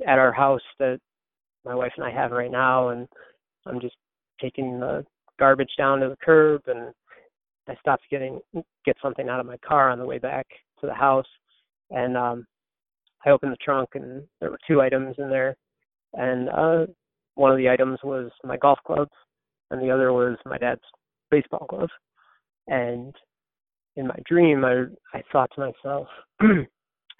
[0.06, 0.98] at our house that
[1.64, 3.08] my wife and I have right now, and
[3.66, 3.96] I'm just
[4.40, 5.04] taking the
[5.38, 6.92] garbage down to the curb and
[7.68, 8.40] I stopped getting
[8.84, 10.46] get something out of my car on the way back
[10.80, 11.26] to the house
[11.90, 12.46] and um
[13.24, 15.56] I opened the trunk and there were two items in there
[16.14, 16.86] and uh
[17.34, 19.12] one of the items was my golf clubs
[19.70, 20.80] and the other was my dad's
[21.30, 21.92] baseball gloves.
[22.66, 23.14] And
[23.96, 24.84] in my dream I
[25.16, 26.08] I thought to myself,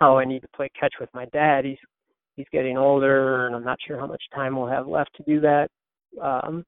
[0.01, 1.64] Oh, I need to play catch with my dad.
[1.64, 1.78] He's
[2.36, 5.40] he's getting older and I'm not sure how much time we'll have left to do
[5.40, 5.68] that.
[6.22, 6.64] Um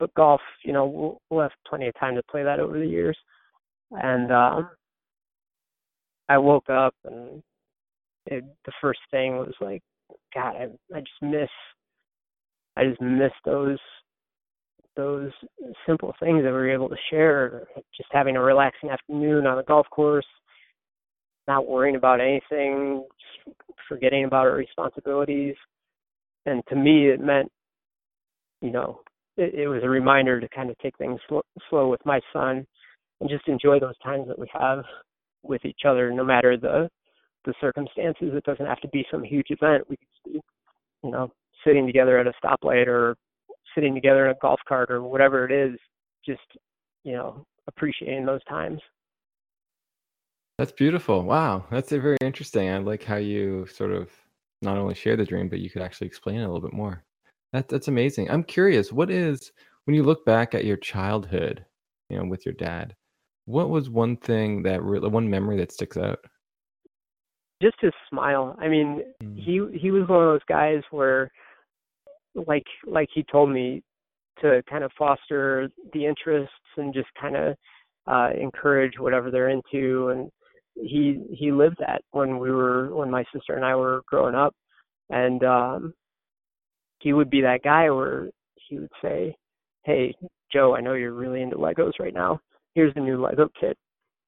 [0.00, 2.86] but golf, you know, we'll, we'll have plenty of time to play that over the
[2.86, 3.16] years.
[3.92, 4.70] And um,
[6.28, 7.42] I woke up and
[8.26, 9.82] it, the first thing was like,
[10.34, 11.48] God, I I just miss,
[12.76, 13.78] I just miss those
[14.96, 15.30] those
[15.86, 17.66] simple things that we were able to share.
[17.96, 20.26] Just having a relaxing afternoon on a golf course,
[21.50, 23.04] not worrying about anything,
[23.88, 25.56] forgetting about our responsibilities.
[26.46, 27.50] And to me, it meant,
[28.62, 29.00] you know,
[29.36, 32.64] it, it was a reminder to kind of take things slow, slow with my son
[33.20, 34.84] and just enjoy those times that we have
[35.42, 36.88] with each other, no matter the
[37.46, 38.32] the circumstances.
[38.34, 39.88] It doesn't have to be some huge event.
[39.88, 40.40] We could be,
[41.02, 41.32] you know,
[41.66, 43.16] sitting together at a stoplight or
[43.74, 45.78] sitting together in a golf cart or whatever it is.
[46.24, 46.40] Just,
[47.02, 48.80] you know, appreciating those times.
[50.60, 51.22] That's beautiful.
[51.22, 52.68] Wow, that's very interesting.
[52.68, 54.10] I like how you sort of
[54.60, 57.02] not only share the dream, but you could actually explain it a little bit more.
[57.54, 58.30] That that's amazing.
[58.30, 59.52] I'm curious, what is
[59.86, 61.64] when you look back at your childhood,
[62.10, 62.94] you know, with your dad,
[63.46, 66.18] what was one thing that really one memory that sticks out?
[67.62, 68.54] Just his smile.
[68.60, 69.38] I mean, Mm.
[69.38, 71.30] he he was one of those guys where
[72.34, 73.82] like like he told me
[74.42, 77.56] to kind of foster the interests and just kind of
[78.06, 80.30] uh encourage whatever they're into and
[80.74, 84.54] he he lived that when we were when my sister and I were growing up
[85.10, 85.94] and um
[87.00, 88.28] he would be that guy where
[88.68, 89.34] he would say,
[89.84, 90.14] "Hey,
[90.52, 92.40] Joe, I know you're really into Legos right now.
[92.74, 93.76] Here's the new Lego kit."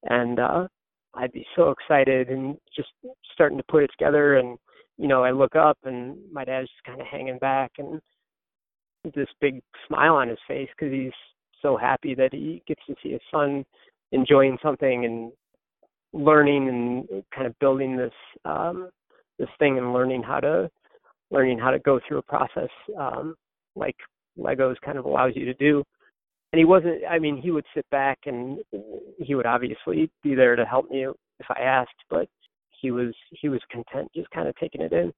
[0.05, 0.69] And uh
[1.15, 2.89] I'd be so excited and just
[3.35, 4.59] starting to put it together and
[4.99, 8.01] you know, I look up and my dad's just kind of hanging back and
[9.15, 11.13] this big smile on his face because he's
[11.61, 13.65] so happy that he gets to see his son
[14.13, 15.33] enjoying something and
[16.13, 18.13] learning and kind of building this
[18.45, 18.91] um
[19.39, 20.71] this thing and learning how to
[21.31, 23.35] learning how to go through a process um
[23.75, 23.97] like
[24.39, 25.83] Legos kind of allows you to do.
[26.53, 28.59] And he wasn't I mean, he would sit back and
[29.19, 32.29] he would obviously be there to help me if I asked, but
[32.81, 35.13] he was he was content just kind of taking it in.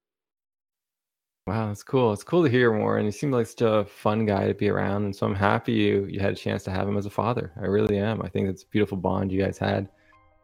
[1.47, 2.13] Wow, it's cool.
[2.13, 4.71] It's cool to hear more, and he seemed like such a fun guy to be
[4.71, 5.05] around.
[5.05, 7.53] And so I'm happy you you had a chance to have him as a father.
[7.61, 8.23] I really am.
[8.23, 9.89] I think it's a beautiful bond you guys had.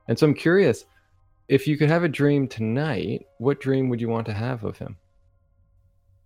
[0.09, 0.85] And so I'm curious,
[1.49, 4.79] if you could have a dream tonight, what dream would you want to have of
[4.79, 4.97] him?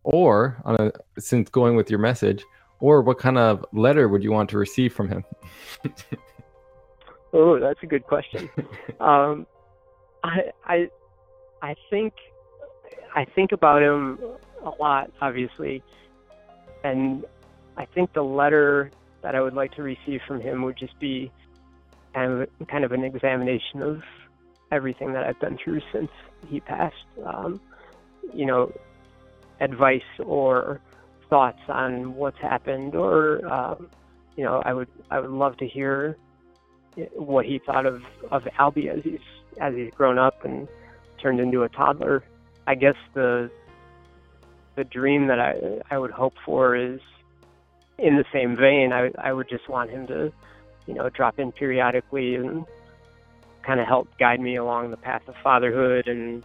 [0.02, 2.44] Or on a since going with your message,
[2.80, 5.24] or what kind of letter would you want to receive from him?
[7.34, 8.48] Oh, that's a good question.
[9.00, 9.46] um,
[10.22, 10.88] I I
[11.60, 12.14] I think
[13.14, 14.20] I think about him
[14.64, 15.82] a lot, obviously,
[16.84, 17.24] and
[17.76, 21.32] I think the letter that I would like to receive from him would just be
[22.14, 24.02] kind of kind of an examination of
[24.70, 26.10] everything that I've been through since
[26.48, 26.94] he passed.
[27.24, 27.60] Um,
[28.32, 28.72] you know,
[29.60, 30.80] advice or
[31.28, 33.88] thoughts on what's happened, or um,
[34.36, 36.16] you know, I would I would love to hear
[37.14, 39.20] what he thought of of Albie as he's
[39.60, 40.68] as he's grown up and
[41.20, 42.24] turned into a toddler.
[42.66, 43.50] I guess the
[44.76, 47.00] the dream that I I would hope for is
[47.98, 48.92] in the same vein.
[48.92, 50.32] I I would just want him to,
[50.86, 52.64] you know, drop in periodically and
[53.62, 56.44] kind of help guide me along the path of fatherhood and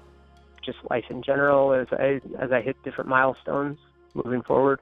[0.63, 3.77] just life in general as I as I hit different milestones
[4.13, 4.79] moving forward.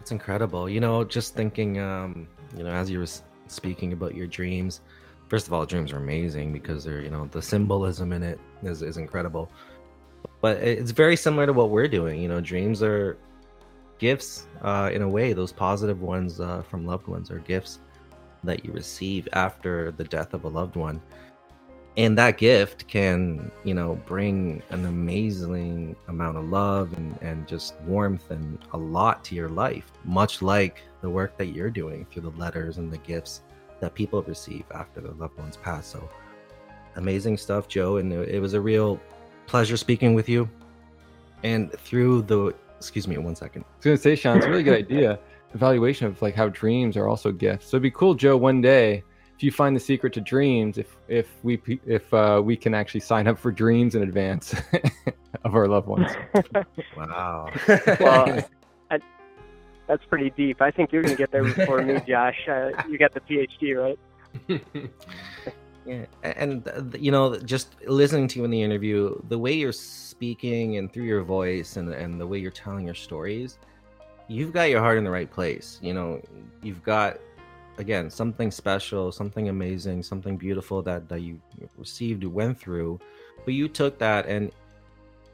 [0.00, 0.68] It's incredible.
[0.68, 3.08] You know, just thinking, um, you know, as you were
[3.46, 4.80] speaking about your dreams,
[5.28, 8.82] first of all, dreams are amazing because they're, you know, the symbolism in it is,
[8.82, 9.50] is incredible.
[10.40, 12.20] But it's very similar to what we're doing.
[12.20, 13.16] You know, dreams are
[13.98, 15.32] gifts uh, in a way.
[15.32, 17.78] Those positive ones uh, from loved ones are gifts
[18.46, 21.00] that you receive after the death of a loved one.
[21.96, 27.80] And that gift can, you know, bring an amazing amount of love and, and just
[27.82, 32.22] warmth and a lot to your life, much like the work that you're doing through
[32.22, 33.42] the letters and the gifts
[33.80, 35.86] that people receive after their loved ones pass.
[35.86, 36.08] So
[36.96, 37.98] amazing stuff, Joe.
[37.98, 39.00] And it, it was a real
[39.46, 40.48] pleasure speaking with you.
[41.44, 43.62] And through the, excuse me, one second.
[43.62, 45.20] I was gonna say, Sean, it's a really good idea.
[45.54, 47.66] Evaluation of like how dreams are also gifts.
[47.66, 49.04] So it'd be cool, Joe, one day
[49.36, 53.00] if you find the secret to dreams, if if we if uh, we can actually
[53.00, 54.54] sign up for dreams in advance
[55.44, 56.10] of our loved ones.
[56.96, 57.50] Wow.
[58.00, 58.48] well,
[58.90, 58.98] I,
[59.88, 60.62] that's pretty deep.
[60.62, 62.48] I think you're gonna get there before me, Josh.
[62.48, 64.90] Uh, you got the PhD, right?
[65.84, 69.72] Yeah, and uh, you know, just listening to you in the interview, the way you're
[69.72, 73.58] speaking and through your voice and and the way you're telling your stories,
[74.28, 75.78] you've got your heart in the right place.
[75.82, 76.20] You know,
[76.62, 77.18] you've got
[77.78, 81.40] again something special, something amazing, something beautiful that that you
[81.76, 83.00] received, you went through,
[83.44, 84.52] but you took that and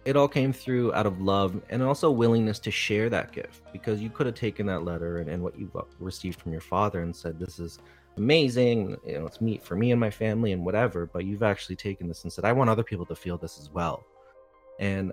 [0.04, 4.00] it all came through out of love and also willingness to share that gift because
[4.00, 7.14] you could have taken that letter and, and what you received from your father and
[7.14, 7.78] said this is
[8.16, 11.76] amazing you know it's meat for me and my family and whatever but you've actually
[11.76, 14.04] taken this and said i want other people to feel this as well
[14.78, 15.12] and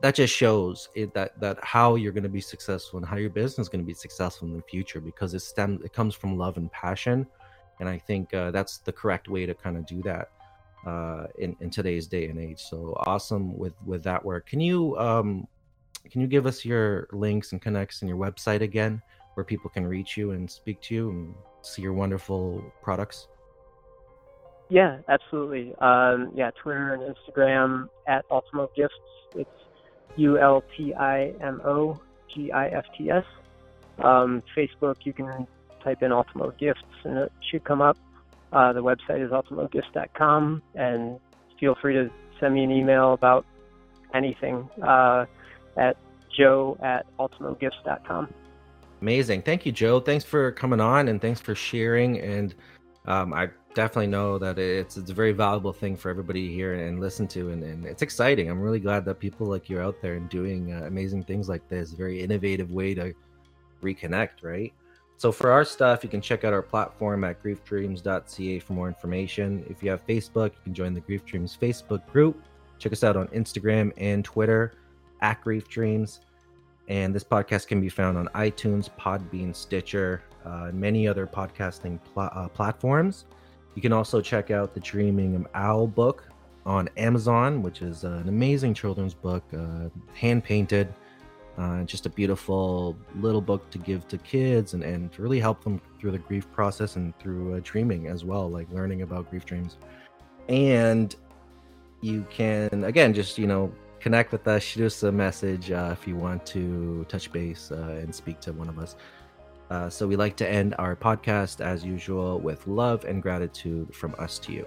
[0.00, 3.30] that just shows it that that how you're going to be successful and how your
[3.30, 6.36] business is going to be successful in the future because it stems it comes from
[6.36, 7.26] love and passion
[7.80, 10.30] and i think uh, that's the correct way to kind of do that
[10.86, 14.96] uh, in, in today's day and age so awesome with with that work can you
[14.98, 15.46] um
[16.10, 19.00] can you give us your links and connects and your website again
[19.34, 23.28] where people can reach you and speak to you and see your wonderful products
[24.70, 25.74] Yeah, absolutely.
[25.80, 28.94] Um, yeah, Twitter and Instagram at Ultimo Gifts.
[29.34, 29.50] It's
[30.16, 32.00] U L T I M O
[32.32, 33.24] G I F T S.
[33.98, 35.46] Um, Facebook, you can
[35.82, 37.96] type in Ultimo Gifts and it should come up.
[38.52, 41.18] Uh, the website is ultimogifts.com, and
[41.58, 42.08] feel free to
[42.38, 43.44] send me an email about
[44.14, 45.26] anything uh,
[45.76, 45.96] at
[46.36, 48.28] joe at ultimogifts.com.
[49.00, 49.42] Amazing.
[49.42, 50.00] Thank you, Joe.
[50.00, 52.20] Thanks for coming on and thanks for sharing.
[52.20, 52.54] And
[53.06, 57.00] um, I definitely know that it's it's a very valuable thing for everybody hear and
[57.00, 58.48] listen to, and, and it's exciting.
[58.48, 61.48] I'm really glad that people like you are out there and doing uh, amazing things
[61.48, 61.92] like this.
[61.92, 63.12] Very innovative way to
[63.82, 64.72] reconnect, right?
[65.16, 69.64] So for our stuff, you can check out our platform at griefdreams.ca for more information.
[69.68, 72.42] If you have Facebook, you can join the Grief Dreams Facebook group.
[72.78, 74.74] Check us out on Instagram and Twitter
[75.20, 76.20] at Grief Dreams.
[76.88, 82.30] And this podcast can be found on iTunes, Podbean, Stitcher, uh, many other podcasting pl-
[82.32, 83.24] uh, platforms.
[83.74, 86.28] You can also check out the Dreaming Owl book
[86.64, 90.94] on Amazon, which is an amazing children's book, uh, hand painted.
[91.56, 95.62] Uh, just a beautiful little book to give to kids and, and to really help
[95.62, 99.44] them through the grief process and through uh, dreaming as well, like learning about grief
[99.46, 99.76] dreams.
[100.48, 101.14] And
[102.00, 106.08] you can, again, just, you know, connect with us, shoot us a message uh, if
[106.08, 108.96] you want to touch base and speak to one of us.
[109.70, 114.14] Uh, so we like to end our podcast as usual with love and gratitude from
[114.18, 114.66] us to you.